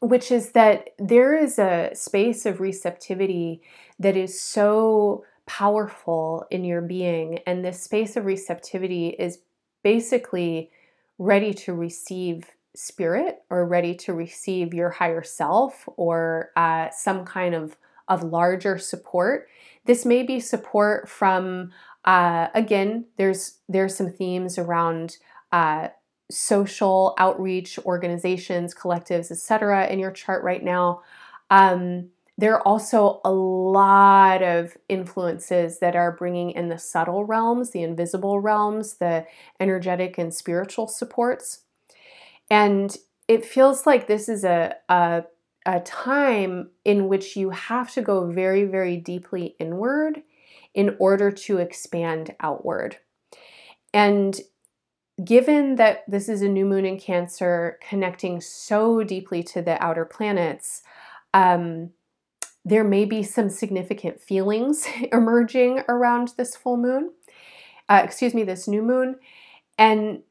which 0.01 0.33
is 0.33 0.53
that 0.53 0.89
there 0.99 1.37
is 1.37 1.59
a 1.59 1.91
space 1.95 2.47
of 2.47 2.61
receptivity 2.61 3.63
that 4.01 4.17
is 4.17 4.41
so 4.41 5.25
powerful 5.47 6.45
in 6.51 6.65
your 6.65 6.83
being. 6.83 7.39
And 7.47 7.65
this 7.65 7.83
space 7.83 8.17
of 8.17 8.25
receptivity 8.25 9.09
is 9.09 9.39
basically 9.83 10.71
ready 11.19 11.55
to 11.55 11.73
receive 11.73 12.51
spirit 12.75 13.39
or 13.49 13.67
ready 13.67 13.95
to 13.95 14.13
receive 14.13 14.75
your 14.75 14.91
higher 14.91 15.23
self 15.23 15.89
or 15.97 16.51
uh, 16.57 16.89
some 16.91 17.25
kind 17.25 17.55
of 17.55 17.77
of 18.09 18.23
larger 18.23 18.79
support. 18.79 19.49
This 19.85 20.05
may 20.05 20.23
be 20.23 20.39
support 20.39 21.09
from 21.09 21.73
uh, 22.05 22.49
again. 22.55 23.07
There's 23.17 23.59
there's 23.69 23.97
some 23.97 24.11
themes 24.11 24.59
around 24.59 25.17
uh, 25.53 25.89
social 26.31 27.15
outreach 27.19 27.79
organizations, 27.81 28.75
collectives, 28.75 29.31
etc. 29.31 29.87
in 29.89 29.99
your 29.99 30.13
chart 30.13 30.45
right 30.45 30.63
now. 30.63 31.03
Um, 31.51 32.11
there 32.39 32.55
are 32.55 32.63
also 32.63 33.21
a 33.25 33.33
lot 33.33 34.43
of 34.43 34.77
influences 34.89 35.79
that 35.79 35.97
are 35.97 36.13
bringing 36.13 36.51
in 36.51 36.69
the 36.69 36.79
subtle 36.79 37.25
realms, 37.25 37.71
the 37.71 37.83
invisible 37.83 38.41
realms, 38.41 38.95
the 38.95 39.27
energetic 39.59 40.19
and 40.19 40.35
spiritual 40.35 40.87
supports. 40.87 41.61
And 42.51 42.97
it 43.27 43.45
feels 43.45 43.87
like 43.87 44.07
this 44.07 44.29
is 44.29 44.45
a, 44.45 44.77
a 44.89 45.25
a 45.67 45.81
time 45.81 46.71
in 46.85 47.09
which 47.09 47.37
you 47.37 47.51
have 47.51 47.93
to 47.93 48.01
go 48.01 48.31
very, 48.31 48.65
very 48.65 48.97
deeply 48.97 49.57
inward 49.59 50.23
in 50.73 50.97
order 51.01 51.31
to 51.31 51.59
expand 51.59 52.35
outward. 52.39 52.99
And 53.93 54.41
given 55.23 55.75
that 55.75 56.05
this 56.07 56.29
is 56.29 56.41
a 56.41 56.49
new 56.49 56.65
moon 56.65 56.87
in 56.87 57.01
Cancer 57.01 57.79
connecting 57.87 58.41
so 58.41 59.03
deeply 59.03 59.43
to 59.43 59.61
the 59.61 59.83
outer 59.83 60.05
planets, 60.05 60.83
um, 61.35 61.91
there 62.67 62.83
may 62.83 63.05
be 63.05 63.23
some 63.23 63.49
significant 63.49 64.21
feelings 64.21 64.89
emerging 65.13 65.85
around 65.89 66.35
this 66.37 66.57
full 66.57 66.77
moon, 66.77 67.13
uh, 67.89 68.03
excuse 68.03 68.35
me, 68.35 68.43
this 68.43 68.67
new 68.67 68.83
moon. 68.83 69.15
And 69.79 70.23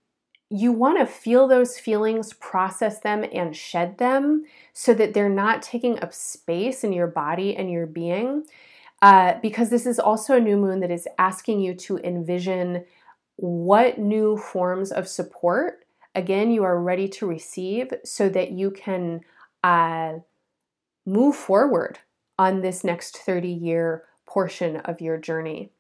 you 0.50 0.74
want 0.74 1.00
to 1.00 1.06
feel 1.06 1.48
those 1.48 1.80
feelings, 1.80 2.34
process 2.34 3.00
them, 3.00 3.26
and 3.32 3.56
shed 3.56 3.98
them 4.00 4.44
so 4.74 4.94
that 4.94 5.14
they're 5.14 5.30
not 5.30 5.62
taking 5.62 5.98
up 6.04 6.14
space 6.14 6.84
in 6.84 6.92
your 6.92 7.08
body 7.08 7.56
and 7.56 7.72
your 7.72 7.88
being. 7.88 8.44
Uh, 9.02 9.36
because 9.42 9.70
this 9.70 9.86
is 9.86 9.98
also 9.98 10.36
a 10.36 10.42
new 10.42 10.58
moon 10.58 10.82
that 10.82 10.92
is 10.92 11.08
asking 11.18 11.62
you 11.62 11.74
to 11.74 11.98
envision 12.00 12.84
what 13.38 13.98
new 13.98 14.36
forms 14.36 14.92
of 14.92 15.08
support, 15.08 15.86
again, 16.14 16.52
you 16.52 16.64
are 16.64 16.82
ready 16.82 17.08
to 17.08 17.26
receive 17.26 17.94
so 18.04 18.28
that 18.28 18.52
you 18.52 18.72
can 18.72 19.22
uh, 19.64 20.14
move 21.06 21.36
forward 21.36 22.00
on 22.38 22.62
this 22.62 22.84
next 22.84 23.18
30 23.18 23.50
year 23.50 24.04
portion 24.26 24.78
of 24.78 25.02
your 25.02 25.18
journey. 25.18 25.72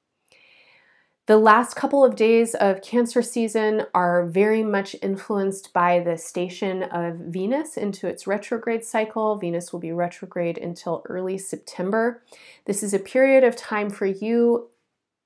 The 1.28 1.38
last 1.38 1.76
couple 1.76 2.06
of 2.06 2.15
days 2.15 2.54
of 2.54 2.84
Cancer 2.84 3.24
season 3.24 3.88
are 3.96 4.28
very 4.28 4.62
much 4.62 4.96
influenced 5.02 5.74
by 5.74 6.00
the 6.00 6.20
station 6.20 6.84
of 6.84 7.15
Venus 7.15 7.78
into 7.78 8.08
its 8.08 8.28
retrograde 8.28 8.86
cycle. 8.86 9.36
Venus 9.36 9.74
will 9.74 9.80
be 9.80 9.91
retrograde 9.91 10.60
until 10.60 11.02
early 11.10 11.39
September. 11.39 12.22
This 12.65 12.84
is 12.84 12.94
a 12.94 13.00
period 13.00 13.44
of 13.44 13.56
time 13.56 13.89
for 13.89 14.06
you, 14.06 14.70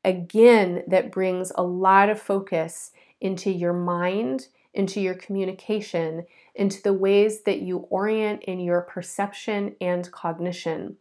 again, 0.05 0.83
that 0.87 1.11
brings 1.11 1.51
a 1.55 1.63
lot 1.63 2.09
of 2.09 2.21
focus 2.21 2.91
into 3.19 3.51
your 3.51 3.73
mind, 3.73 4.47
into 4.73 5.01
your 5.01 5.15
communication, 5.15 6.25
into 6.59 6.81
the 6.81 6.93
ways 6.93 7.41
that 7.43 7.61
you 7.61 7.87
orient 7.89 8.43
in 8.43 8.59
your 8.59 8.81
perception 8.81 9.75
and 9.79 10.11
cognition. 10.11 10.97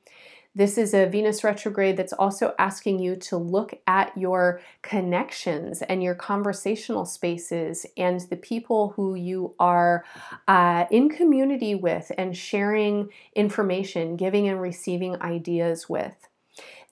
This 0.55 0.79
is 0.79 0.95
a 0.95 1.07
Venus 1.07 1.45
retrograde 1.45 1.97
that's 1.97 2.13
also 2.13 2.55
asking 2.59 2.99
you 2.99 3.17
to 3.17 3.37
look 3.37 3.75
at 3.87 4.17
your 4.17 4.61
connections 4.83 5.83
and 5.83 6.03
your 6.03 6.15
conversational 6.15 7.05
spaces 7.05 7.87
and 7.97 8.21
the 8.23 8.37
people 8.37 8.95
who 8.97 9.15
you 9.15 9.55
are 9.61 10.05
uh, 10.49 10.87
in 10.91 11.11
community 11.11 11.75
with 11.75 12.11
and 12.17 12.37
sharing 12.37 13.11
information, 13.35 14.17
giving 14.17 14.49
and 14.49 14.61
receiving 14.61 15.21
ideas 15.23 15.89
with. 15.89 16.28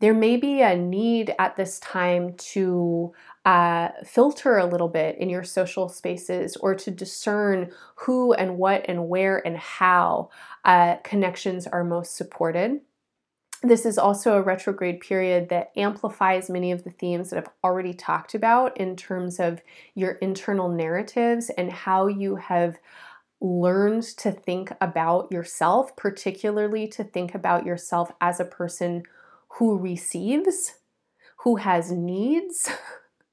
There 0.00 0.14
may 0.14 0.36
be 0.36 0.60
a 0.60 0.76
need 0.76 1.34
at 1.38 1.56
this 1.56 1.80
time 1.80 2.34
to 2.34 3.14
uh, 3.46 3.88
filter 4.04 4.58
a 4.58 4.66
little 4.66 4.88
bit 4.88 5.16
in 5.18 5.30
your 5.30 5.44
social 5.44 5.88
spaces 5.88 6.56
or 6.56 6.74
to 6.74 6.90
discern 6.90 7.72
who 7.94 8.34
and 8.34 8.58
what 8.58 8.84
and 8.88 9.08
where 9.08 9.44
and 9.46 9.56
how 9.56 10.30
uh, 10.64 10.96
connections 10.96 11.66
are 11.66 11.84
most 11.84 12.14
supported. 12.14 12.80
This 13.62 13.86
is 13.86 13.96
also 13.96 14.36
a 14.36 14.42
retrograde 14.42 15.00
period 15.00 15.48
that 15.48 15.72
amplifies 15.76 16.50
many 16.50 16.72
of 16.72 16.84
the 16.84 16.90
themes 16.90 17.30
that 17.30 17.38
I've 17.38 17.52
already 17.64 17.94
talked 17.94 18.34
about 18.34 18.76
in 18.76 18.96
terms 18.96 19.40
of 19.40 19.62
your 19.94 20.12
internal 20.12 20.68
narratives 20.68 21.50
and 21.56 21.72
how 21.72 22.06
you 22.06 22.36
have 22.36 22.78
learned 23.40 24.02
to 24.02 24.30
think 24.30 24.72
about 24.80 25.32
yourself, 25.32 25.96
particularly 25.96 26.86
to 26.88 27.04
think 27.04 27.34
about 27.34 27.64
yourself 27.64 28.12
as 28.20 28.40
a 28.40 28.44
person 28.44 29.02
who 29.58 29.78
receives, 29.78 30.74
who 31.38 31.56
has 31.56 31.90
needs, 31.90 32.70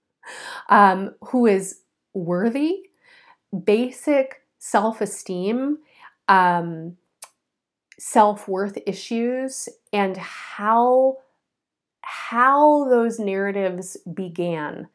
um, 0.70 1.16
who 1.22 1.46
is 1.46 1.82
worthy, 2.14 2.90
basic 3.66 4.42
self 4.60 5.02
esteem. 5.02 5.80
Um, 6.30 6.98
self 8.00 8.48
worth 8.48 8.78
issues 8.86 9.70
and 9.92 10.18
how 10.18 11.18
how 12.02 12.90
those 12.90 13.18
narratives 13.18 13.98
began 14.14 14.90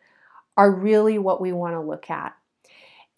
are 0.56 0.70
really 0.70 1.18
what 1.18 1.40
we 1.40 1.52
want 1.52 1.74
to 1.74 1.80
look 1.80 2.10
at. 2.10 2.34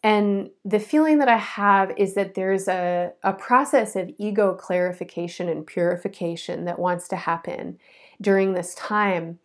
And 0.03 0.51
the 0.65 0.81
feeling 0.81 1.19
that 1.19 1.29
I 1.29 1.37
have 1.37 1.93
is 1.97 2.15
that 2.15 2.35
there's 2.35 2.69
a, 2.69 3.13
a 3.23 3.33
process 3.33 3.97
of 3.97 4.11
ego 4.19 4.55
clarification 4.55 5.49
and 5.49 5.67
purification 5.67 6.65
that 6.65 6.79
wants 6.79 7.07
to 7.09 7.17
happen 7.17 7.79
during 8.21 8.55
this 8.55 8.75
time. 8.75 9.39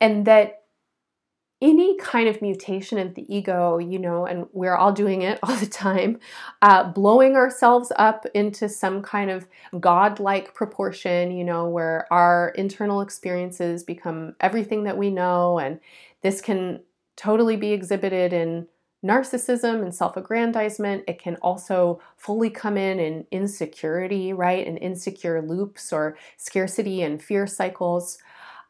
And 0.00 0.24
that 0.26 0.62
any 1.60 1.96
kind 1.98 2.28
of 2.28 2.40
mutation 2.40 2.98
of 2.98 3.16
the 3.16 3.34
ego, 3.34 3.78
you 3.78 3.98
know, 3.98 4.24
and 4.24 4.46
we're 4.52 4.76
all 4.76 4.92
doing 4.92 5.22
it 5.22 5.38
all 5.42 5.56
the 5.56 5.66
time, 5.66 6.20
uh, 6.62 6.84
blowing 6.84 7.34
ourselves 7.34 7.90
up 7.96 8.26
into 8.34 8.68
some 8.68 9.02
kind 9.02 9.30
of 9.30 9.48
godlike 9.80 10.54
proportion, 10.54 11.32
you 11.32 11.44
know, 11.44 11.68
where 11.68 12.06
our 12.12 12.50
internal 12.50 13.00
experiences 13.00 13.82
become 13.82 14.36
everything 14.40 14.84
that 14.84 14.96
we 14.96 15.10
know. 15.10 15.58
And 15.58 15.80
this 16.22 16.40
can 16.40 16.80
totally 17.16 17.56
be 17.56 17.72
exhibited 17.72 18.32
in 18.32 18.68
narcissism 19.04 19.82
and 19.82 19.94
self 19.94 20.16
aggrandizement. 20.16 21.04
It 21.06 21.20
can 21.20 21.36
also 21.36 22.00
fully 22.16 22.50
come 22.50 22.76
in 22.76 22.98
in 22.98 23.26
insecurity, 23.30 24.32
right? 24.32 24.66
In 24.66 24.76
insecure 24.76 25.40
loops 25.42 25.92
or 25.92 26.16
scarcity 26.36 27.02
and 27.02 27.22
fear 27.22 27.46
cycles. 27.46 28.18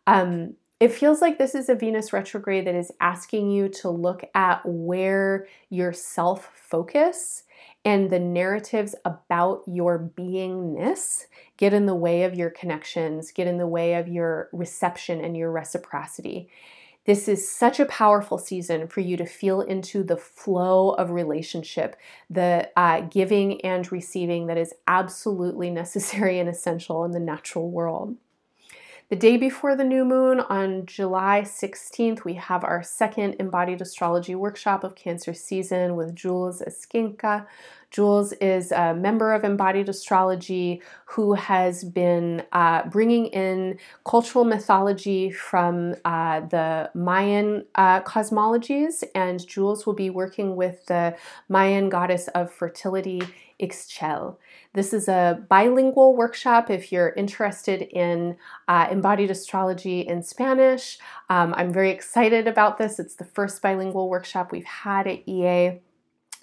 Um, 0.06 0.54
it 0.80 0.92
feels 0.92 1.20
like 1.20 1.38
this 1.38 1.56
is 1.56 1.68
a 1.68 1.74
Venus 1.74 2.12
retrograde 2.12 2.66
that 2.66 2.74
is 2.76 2.92
asking 3.00 3.50
you 3.50 3.68
to 3.68 3.90
look 3.90 4.22
at 4.34 4.60
where 4.64 5.48
your 5.70 5.92
self 5.92 6.50
focus 6.54 7.42
and 7.84 8.10
the 8.10 8.20
narratives 8.20 8.94
about 9.04 9.62
your 9.66 9.98
beingness 9.98 11.24
get 11.56 11.72
in 11.72 11.86
the 11.86 11.94
way 11.94 12.22
of 12.22 12.34
your 12.34 12.50
connections, 12.50 13.32
get 13.32 13.48
in 13.48 13.58
the 13.58 13.66
way 13.66 13.94
of 13.94 14.06
your 14.06 14.48
reception 14.52 15.24
and 15.24 15.36
your 15.36 15.50
reciprocity. 15.50 16.48
This 17.08 17.26
is 17.26 17.50
such 17.50 17.80
a 17.80 17.86
powerful 17.86 18.36
season 18.36 18.86
for 18.86 19.00
you 19.00 19.16
to 19.16 19.24
feel 19.24 19.62
into 19.62 20.02
the 20.02 20.18
flow 20.18 20.90
of 20.90 21.10
relationship, 21.10 21.96
the 22.28 22.68
uh, 22.76 23.00
giving 23.00 23.62
and 23.62 23.90
receiving 23.90 24.46
that 24.48 24.58
is 24.58 24.74
absolutely 24.86 25.70
necessary 25.84 26.38
and 26.38 26.50
essential 26.50 27.06
in 27.06 27.12
the 27.12 27.18
natural 27.18 27.70
world. 27.70 28.18
The 29.08 29.16
day 29.16 29.38
before 29.38 29.74
the 29.74 29.84
new 29.84 30.04
moon, 30.04 30.38
on 30.38 30.84
July 30.84 31.40
16th, 31.46 32.24
we 32.24 32.34
have 32.34 32.62
our 32.62 32.82
second 32.82 33.36
embodied 33.40 33.80
astrology 33.80 34.34
workshop 34.34 34.84
of 34.84 34.94
Cancer 34.94 35.32
season 35.32 35.96
with 35.96 36.14
Jules 36.14 36.60
Esquinca. 36.60 37.46
Jules 37.90 38.32
is 38.34 38.70
a 38.70 38.94
member 38.94 39.32
of 39.32 39.44
Embodied 39.44 39.88
Astrology 39.88 40.82
who 41.06 41.34
has 41.34 41.84
been 41.84 42.44
uh, 42.52 42.86
bringing 42.88 43.26
in 43.26 43.78
cultural 44.04 44.44
mythology 44.44 45.30
from 45.30 45.94
uh, 46.04 46.40
the 46.40 46.90
Mayan 46.94 47.64
uh, 47.76 48.02
cosmologies, 48.02 49.02
and 49.14 49.46
Jules 49.46 49.86
will 49.86 49.94
be 49.94 50.10
working 50.10 50.54
with 50.54 50.84
the 50.86 51.16
Mayan 51.48 51.88
goddess 51.88 52.28
of 52.28 52.52
fertility, 52.52 53.22
Ixchel. 53.60 54.36
This 54.74 54.92
is 54.92 55.08
a 55.08 55.44
bilingual 55.48 56.14
workshop 56.14 56.70
if 56.70 56.92
you're 56.92 57.10
interested 57.10 57.82
in 57.82 58.36
uh, 58.68 58.86
embodied 58.90 59.30
astrology 59.30 60.00
in 60.00 60.22
Spanish. 60.22 60.98
Um, 61.30 61.54
I'm 61.56 61.72
very 61.72 61.90
excited 61.90 62.46
about 62.46 62.78
this. 62.78 62.98
It's 62.98 63.14
the 63.14 63.24
first 63.24 63.62
bilingual 63.62 64.08
workshop 64.08 64.52
we've 64.52 64.64
had 64.64 65.06
at 65.06 65.26
EA. 65.26 65.80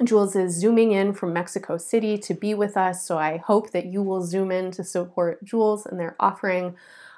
Jules 0.04 0.36
is 0.36 0.54
zooming 0.54 0.92
in 0.92 1.14
from 1.14 1.32
Mexico 1.32 1.78
City 1.78 2.18
to 2.18 2.34
be 2.34 2.54
with 2.54 2.76
us, 2.76 3.08
so 3.08 3.18
I 3.18 3.38
hope 3.38 3.72
that 3.72 3.86
you 3.86 4.04
will 4.04 4.26
zoom 4.26 4.52
in 4.52 4.72
to 4.72 4.84
support 4.84 5.44
Jules 5.46 5.86
and 5.86 5.98
their 5.98 6.18
offering. 6.20 6.76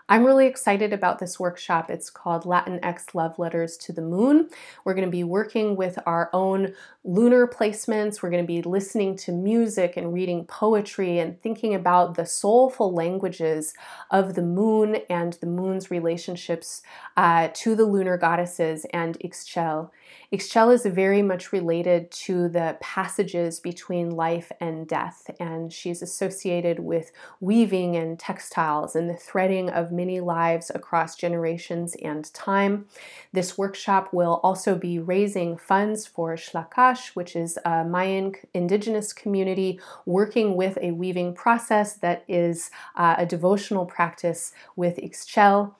I'm 0.09 0.23
really 0.23 0.45
excited 0.45 0.93
about 0.93 1.17
this 1.19 1.39
workshop. 1.39 1.89
It's 1.89 2.09
called 2.09 2.43
Latinx 2.43 3.13
Love 3.13 3.37
Letters 3.39 3.75
to 3.77 3.91
the 3.91 4.03
Moon. 4.03 4.49
We're 4.85 4.93
going 4.93 5.07
to 5.07 5.11
be 5.11 5.23
working 5.23 5.75
with 5.75 5.99
our 6.05 6.29
own 6.31 6.75
lunar 7.03 7.45
placements. 7.47 8.21
We're 8.21 8.29
going 8.29 8.43
to 8.43 8.47
be 8.47 8.61
listening 8.61 9.17
to 9.17 9.31
music 9.33 9.97
and 9.97 10.13
reading 10.13 10.45
poetry 10.45 11.19
and 11.19 11.41
thinking 11.41 11.73
about 11.73 12.15
the 12.15 12.25
soulful 12.25 12.93
languages 12.93 13.73
of 14.11 14.35
the 14.35 14.43
moon 14.43 14.99
and 15.09 15.33
the 15.33 15.47
moon's 15.47 15.91
relationships 15.91 16.83
uh, 17.17 17.49
to 17.55 17.75
the 17.75 17.85
lunar 17.85 18.17
goddesses 18.17 18.85
and 18.93 19.17
Ixchel. 19.19 19.89
Ixchel 20.31 20.73
is 20.73 20.85
very 20.85 21.21
much 21.21 21.53
related 21.53 22.11
to 22.11 22.49
the 22.49 22.77
passages 22.81 23.59
between 23.61 24.09
life 24.09 24.51
and 24.59 24.87
death, 24.87 25.29
and 25.39 25.71
she's 25.71 26.01
associated 26.01 26.79
with 26.79 27.11
weaving 27.39 27.95
and 27.95 28.19
textiles 28.19 28.95
and 28.95 29.09
the 29.09 29.13
threading 29.13 29.69
of 29.69 29.91
many 29.91 30.19
lives 30.19 30.69
across 30.75 31.15
generations 31.15 31.95
and 32.03 32.33
time. 32.33 32.87
This 33.31 33.57
workshop 33.57 34.13
will 34.13 34.41
also 34.43 34.75
be 34.75 34.99
raising 34.99 35.57
funds 35.57 36.05
for 36.05 36.35
Shlakash, 36.35 37.15
which 37.15 37.35
is 37.35 37.57
a 37.63 37.85
Mayan 37.85 38.33
indigenous 38.53 39.13
community 39.13 39.79
working 40.05 40.55
with 40.55 40.77
a 40.81 40.91
weaving 40.91 41.35
process 41.35 41.93
that 41.93 42.23
is 42.27 42.69
uh, 42.95 43.15
a 43.17 43.25
devotional 43.25 43.85
practice 43.85 44.51
with 44.75 44.97
Ixchel. 44.97 45.73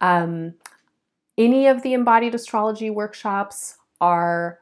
Um, 0.00 0.54
any 1.38 1.66
of 1.66 1.82
the 1.82 1.94
embodied 1.94 2.34
astrology 2.34 2.90
workshops 2.90 3.76
are 4.00 4.58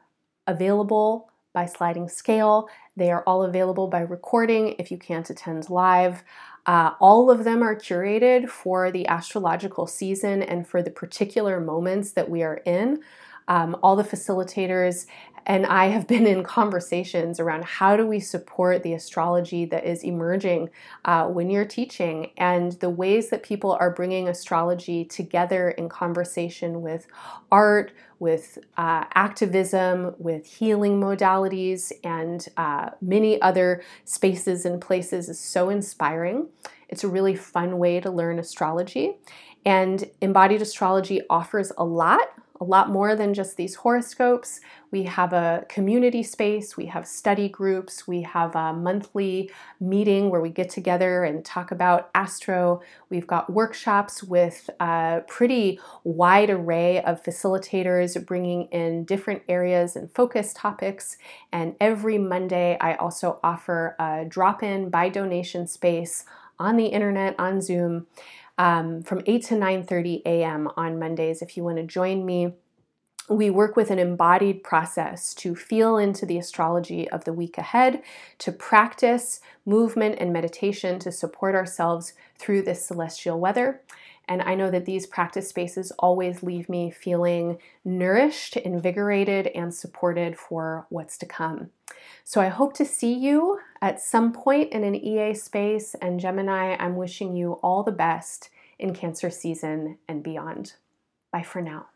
available 0.46 1.30
by 1.52 1.66
sliding 1.66 2.08
scale. 2.08 2.68
They 2.96 3.10
are 3.10 3.24
all 3.26 3.42
available 3.42 3.88
by 3.88 4.00
recording 4.00 4.76
if 4.78 4.90
you 4.90 4.98
can't 4.98 5.28
attend 5.28 5.68
live. 5.70 6.22
Uh, 6.66 6.92
all 7.00 7.30
of 7.30 7.44
them 7.44 7.62
are 7.62 7.74
curated 7.74 8.48
for 8.48 8.90
the 8.90 9.06
astrological 9.06 9.86
season 9.86 10.42
and 10.42 10.66
for 10.68 10.82
the 10.82 10.90
particular 10.90 11.60
moments 11.60 12.12
that 12.12 12.28
we 12.28 12.42
are 12.42 12.60
in. 12.66 13.02
Um, 13.50 13.76
all 13.82 13.96
the 13.96 14.04
facilitators 14.04 15.06
and 15.46 15.66
I 15.66 15.86
have 15.86 16.06
been 16.06 16.26
in 16.26 16.42
conversations 16.42 17.40
around 17.40 17.64
how 17.64 17.96
do 17.96 18.06
we 18.06 18.20
support 18.20 18.82
the 18.82 18.92
astrology 18.92 19.64
that 19.66 19.84
is 19.84 20.04
emerging 20.04 20.70
uh, 21.04 21.26
when 21.26 21.50
you're 21.50 21.64
teaching, 21.64 22.30
and 22.36 22.72
the 22.74 22.90
ways 22.90 23.30
that 23.30 23.42
people 23.42 23.72
are 23.80 23.90
bringing 23.90 24.28
astrology 24.28 25.04
together 25.04 25.70
in 25.70 25.88
conversation 25.88 26.82
with 26.82 27.06
art, 27.50 27.92
with 28.18 28.58
uh, 28.76 29.04
activism, 29.14 30.14
with 30.18 30.46
healing 30.46 31.00
modalities, 31.00 31.90
and 32.04 32.48
uh, 32.56 32.90
many 33.00 33.40
other 33.42 33.82
spaces 34.04 34.64
and 34.64 34.80
places 34.80 35.28
is 35.28 35.40
so 35.40 35.70
inspiring. 35.70 36.46
It's 36.88 37.04
a 37.04 37.08
really 37.08 37.34
fun 37.34 37.78
way 37.78 38.00
to 38.00 38.10
learn 38.10 38.38
astrology. 38.38 39.16
And 39.64 40.10
embodied 40.20 40.62
astrology 40.62 41.22
offers 41.28 41.72
a 41.76 41.84
lot 41.84 42.20
a 42.60 42.64
lot 42.64 42.90
more 42.90 43.16
than 43.16 43.32
just 43.32 43.56
these 43.56 43.74
horoscopes. 43.74 44.60
We 44.90 45.04
have 45.04 45.32
a 45.32 45.64
community 45.68 46.22
space, 46.22 46.76
we 46.76 46.86
have 46.86 47.06
study 47.06 47.48
groups, 47.48 48.06
we 48.06 48.20
have 48.22 48.54
a 48.54 48.74
monthly 48.74 49.50
meeting 49.80 50.28
where 50.28 50.42
we 50.42 50.50
get 50.50 50.68
together 50.68 51.24
and 51.24 51.42
talk 51.42 51.70
about 51.70 52.10
astro. 52.14 52.82
We've 53.08 53.26
got 53.26 53.50
workshops 53.50 54.22
with 54.22 54.68
a 54.78 55.22
pretty 55.26 55.80
wide 56.04 56.50
array 56.50 57.02
of 57.02 57.22
facilitators 57.22 58.24
bringing 58.26 58.64
in 58.66 59.04
different 59.04 59.42
areas 59.48 59.96
and 59.96 60.12
focus 60.12 60.52
topics. 60.52 61.16
And 61.52 61.76
every 61.80 62.18
Monday, 62.18 62.76
I 62.78 62.94
also 62.94 63.40
offer 63.42 63.96
a 63.98 64.26
drop 64.28 64.62
in 64.62 64.90
by 64.90 65.08
donation 65.08 65.66
space 65.66 66.26
on 66.58 66.76
the 66.76 66.86
internet 66.86 67.34
on 67.38 67.62
Zoom 67.62 68.06
um, 68.60 69.02
from 69.02 69.22
8 69.26 69.42
to 69.46 69.54
9.30 69.54 70.20
a.m. 70.26 70.68
on 70.76 70.98
Mondays 70.98 71.40
if 71.40 71.56
you 71.56 71.64
want 71.64 71.78
to 71.78 71.82
join 71.82 72.26
me. 72.26 72.52
We 73.26 73.48
work 73.48 73.74
with 73.74 73.90
an 73.90 73.98
embodied 73.98 74.62
process 74.62 75.32
to 75.36 75.54
feel 75.54 75.96
into 75.96 76.26
the 76.26 76.36
astrology 76.36 77.08
of 77.08 77.24
the 77.24 77.32
week 77.32 77.56
ahead, 77.56 78.02
to 78.38 78.52
practice 78.52 79.40
movement 79.64 80.16
and 80.18 80.30
meditation 80.30 80.98
to 80.98 81.10
support 81.10 81.54
ourselves 81.54 82.12
through 82.38 82.62
this 82.62 82.84
celestial 82.84 83.40
weather. 83.40 83.80
And 84.28 84.42
I 84.42 84.54
know 84.54 84.70
that 84.70 84.86
these 84.86 85.06
practice 85.06 85.48
spaces 85.48 85.92
always 85.98 86.42
leave 86.42 86.68
me 86.68 86.90
feeling 86.90 87.58
nourished, 87.84 88.56
invigorated, 88.56 89.48
and 89.48 89.74
supported 89.74 90.38
for 90.38 90.86
what's 90.88 91.18
to 91.18 91.26
come. 91.26 91.70
So 92.24 92.40
I 92.40 92.48
hope 92.48 92.74
to 92.74 92.84
see 92.84 93.12
you 93.12 93.58
at 93.82 94.00
some 94.00 94.32
point 94.32 94.72
in 94.72 94.84
an 94.84 94.94
EA 94.94 95.34
space. 95.34 95.94
And 96.00 96.20
Gemini, 96.20 96.76
I'm 96.78 96.96
wishing 96.96 97.36
you 97.36 97.54
all 97.54 97.82
the 97.82 97.92
best 97.92 98.50
in 98.78 98.94
Cancer 98.94 99.30
season 99.30 99.98
and 100.08 100.22
beyond. 100.22 100.74
Bye 101.32 101.42
for 101.42 101.60
now. 101.60 101.89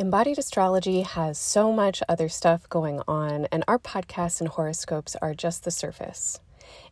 Embodied 0.00 0.38
astrology 0.38 1.00
has 1.00 1.36
so 1.36 1.72
much 1.72 2.04
other 2.08 2.28
stuff 2.28 2.68
going 2.68 3.02
on, 3.08 3.46
and 3.50 3.64
our 3.66 3.80
podcasts 3.80 4.40
and 4.40 4.48
horoscopes 4.48 5.16
are 5.20 5.34
just 5.34 5.64
the 5.64 5.72
surface. 5.72 6.38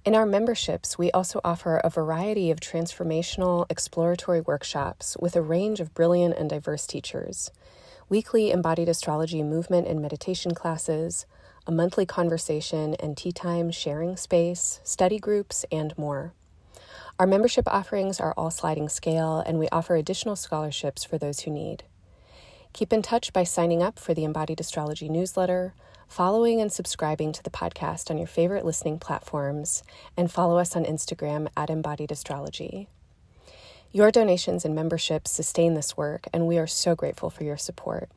In 0.05 0.17
our 0.17 0.27
memberships, 0.27 0.99
we 0.99 1.13
also 1.13 1.41
offer 1.45 1.77
a 1.77 1.89
variety 1.89 2.51
of 2.51 2.59
transformational, 2.59 3.65
exploratory 3.71 4.41
workshops 4.41 5.17
with 5.21 5.37
a 5.37 5.41
range 5.41 5.79
of 5.79 5.95
brilliant 5.95 6.37
and 6.37 6.51
diverse 6.51 6.85
teachers, 6.85 7.53
weekly 8.09 8.51
embodied 8.51 8.89
astrology 8.89 9.45
movement 9.45 9.87
and 9.87 10.03
meditation 10.03 10.53
classes, 10.53 11.27
a 11.65 11.71
monthly 11.71 12.07
conversation 12.07 12.97
and 12.99 13.17
tea 13.17 13.31
time 13.31 13.71
sharing 13.71 14.17
space, 14.17 14.81
study 14.83 15.21
groups, 15.21 15.65
and 15.71 15.97
more. 15.97 16.33
Our 17.21 17.27
membership 17.29 17.69
offerings 17.69 18.19
are 18.19 18.35
all 18.37 18.51
sliding 18.51 18.89
scale, 18.89 19.45
and 19.47 19.61
we 19.61 19.69
offer 19.69 19.95
additional 19.95 20.35
scholarships 20.35 21.05
for 21.05 21.19
those 21.19 21.43
who 21.43 21.53
need. 21.53 21.85
Keep 22.73 22.93
in 22.93 23.03
touch 23.03 23.33
by 23.33 23.45
signing 23.45 23.83
up 23.83 23.99
for 23.99 24.15
the 24.15 24.25
Embodied 24.25 24.61
Astrology 24.61 25.09
newsletter, 25.09 25.75
following 26.09 26.61
and 26.61 26.71
subscribing 26.71 27.33
to 27.33 27.43
the 27.43 27.51
podcast 27.51 28.11
on 28.11 28.19
your 28.19 28.27
favorite 28.27 28.65
listening 28.65 28.99
platforms, 28.99 29.83
and 30.17 30.31
follow 30.31 30.59
us 30.59 30.77
on 30.77 30.85
Instagram 30.85 31.49
at 31.57 31.71
Embodied 31.71 32.13
Astrology. 32.13 32.89
Your 33.93 34.11
donations 34.11 34.65
and 34.65 34.75
memberships 34.75 35.31
sustain 35.31 35.75
this 35.75 35.97
work, 35.97 36.27
and 36.33 36.47
we 36.47 36.59
are 36.59 36.67
so 36.67 36.95
grateful 36.95 37.31
for 37.31 37.45
your 37.45 37.57
support. 37.57 38.11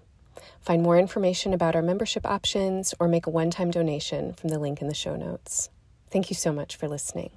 Find 0.61 0.83
more 0.83 0.97
information 0.97 1.53
about 1.53 1.75
our 1.75 1.81
membership 1.81 2.25
options 2.25 2.93
or 2.99 3.07
make 3.07 3.25
a 3.25 3.29
one 3.29 3.49
time 3.49 3.71
donation 3.71 4.33
from 4.33 4.49
the 4.49 4.59
link 4.59 4.81
in 4.81 4.87
the 4.87 4.93
show 4.93 5.15
notes. 5.15 5.69
Thank 6.11 6.29
you 6.29 6.35
so 6.35 6.51
much 6.51 6.75
for 6.75 6.87
listening. 6.87 7.31